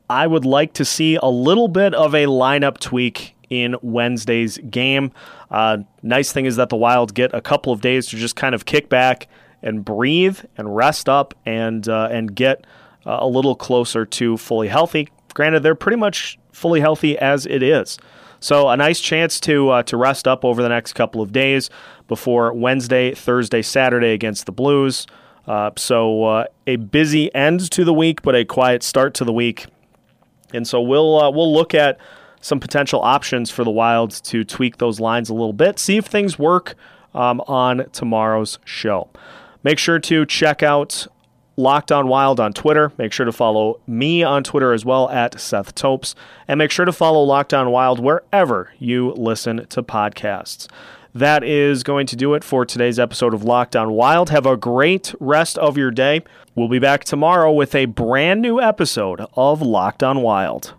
I 0.09 0.27
would 0.27 0.45
like 0.45 0.71
to 0.75 0.86
see 0.86 1.17
a 1.21 1.27
little 1.27 1.67
bit 1.67 1.93
of 1.93 2.15
a 2.15 2.27
lineup 2.27 2.77
tweak 2.77 3.36
in 3.49 3.75
Wednesday's 3.81 4.59
game. 4.69 5.12
Uh, 5.51 5.79
nice 6.01 6.31
thing 6.31 6.45
is 6.45 6.55
that 6.55 6.69
the 6.69 6.77
Wild 6.77 7.13
get 7.13 7.33
a 7.33 7.41
couple 7.41 7.73
of 7.73 7.81
days 7.81 8.07
to 8.07 8.15
just 8.15 8.38
kind 8.38 8.55
of 8.55 8.63
kick 8.63 8.88
back 8.88 9.27
and 9.62 9.83
breathe 9.83 10.39
and 10.57 10.73
rest 10.73 11.09
up 11.09 11.33
and 11.45 11.89
uh, 11.89 12.07
and 12.09 12.33
get 12.33 12.65
uh, 13.05 13.17
a 13.19 13.27
little 13.27 13.55
closer 13.55 14.05
to 14.05 14.38
fully 14.38 14.69
healthy. 14.69 15.09
Granted, 15.33 15.63
they're 15.63 15.75
pretty 15.75 15.97
much 15.97 16.39
fully 16.53 16.79
healthy 16.79 17.17
as 17.17 17.45
it 17.45 17.62
is. 17.62 17.97
So 18.43 18.69
a 18.69 18.77
nice 18.77 18.99
chance 18.99 19.39
to 19.41 19.69
uh, 19.69 19.84
to 19.84 19.97
rest 19.97 20.27
up 20.27 20.43
over 20.43 20.62
the 20.62 20.69
next 20.69 20.93
couple 20.93 21.21
of 21.21 21.32
days 21.32 21.69
before 22.08 22.53
Wednesday, 22.53 23.13
Thursday, 23.13 23.62
Saturday 23.62 24.12
against 24.12 24.45
the 24.45 24.51
Blues. 24.51 25.08
Uh, 25.47 25.71
so 25.77 26.23
uh, 26.23 26.45
a 26.67 26.75
busy 26.77 27.34
end 27.36 27.69
to 27.71 27.84
the 27.84 27.93
week, 27.93 28.21
but 28.21 28.36
a 28.36 28.45
quiet 28.45 28.84
start 28.84 29.13
to 29.15 29.25
the 29.25 29.34
week 29.34 29.67
and 30.53 30.67
so 30.67 30.79
we'll 30.79 31.19
uh, 31.19 31.29
we'll 31.29 31.51
look 31.51 31.73
at 31.73 31.97
some 32.39 32.60
potential 32.60 33.01
options 33.01 33.49
for 33.49 33.63
the 33.63 33.71
Wilds 33.71 34.21
to 34.21 34.43
tweak 34.43 34.77
those 34.77 34.99
lines 34.99 35.29
a 35.29 35.34
little 35.34 35.53
bit, 35.53 35.79
see 35.79 35.97
if 35.97 36.06
things 36.06 36.38
work 36.38 36.75
um, 37.13 37.41
on 37.47 37.89
tomorrow's 37.91 38.60
show. 38.65 39.10
Make 39.63 39.79
sure 39.79 39.99
to 39.99 40.25
check 40.25 40.62
out 40.62 41.08
Locked 41.55 41.91
On 41.91 42.07
Wild 42.07 42.39
on 42.39 42.53
Twitter. 42.53 42.91
Make 42.97 43.13
sure 43.13 43.25
to 43.25 43.31
follow 43.31 43.79
me 43.85 44.23
on 44.23 44.43
Twitter 44.43 44.73
as 44.73 44.83
well 44.83 45.09
at 45.09 45.39
Seth 45.39 45.75
Topes. 45.75 46.15
And 46.47 46.57
make 46.57 46.71
sure 46.71 46.85
to 46.85 46.91
follow 46.91 47.23
Locked 47.23 47.53
On 47.53 47.69
Wild 47.69 47.99
wherever 47.99 48.71
you 48.79 49.11
listen 49.11 49.67
to 49.67 49.83
podcasts. 49.83 50.67
That 51.15 51.43
is 51.43 51.83
going 51.83 52.07
to 52.07 52.15
do 52.15 52.33
it 52.33 52.43
for 52.43 52.65
today's 52.65 52.97
episode 52.97 53.35
of 53.35 53.43
Locked 53.43 53.75
On 53.75 53.91
Wild. 53.91 54.31
Have 54.31 54.47
a 54.47 54.57
great 54.57 55.13
rest 55.19 55.59
of 55.59 55.77
your 55.77 55.91
day. 55.91 56.23
We'll 56.55 56.69
be 56.69 56.79
back 56.79 57.03
tomorrow 57.03 57.51
with 57.51 57.75
a 57.75 57.85
brand 57.85 58.41
new 58.41 58.59
episode 58.59 59.21
of 59.35 59.61
Locked 59.61 60.01
On 60.01 60.21
Wild. 60.21 60.73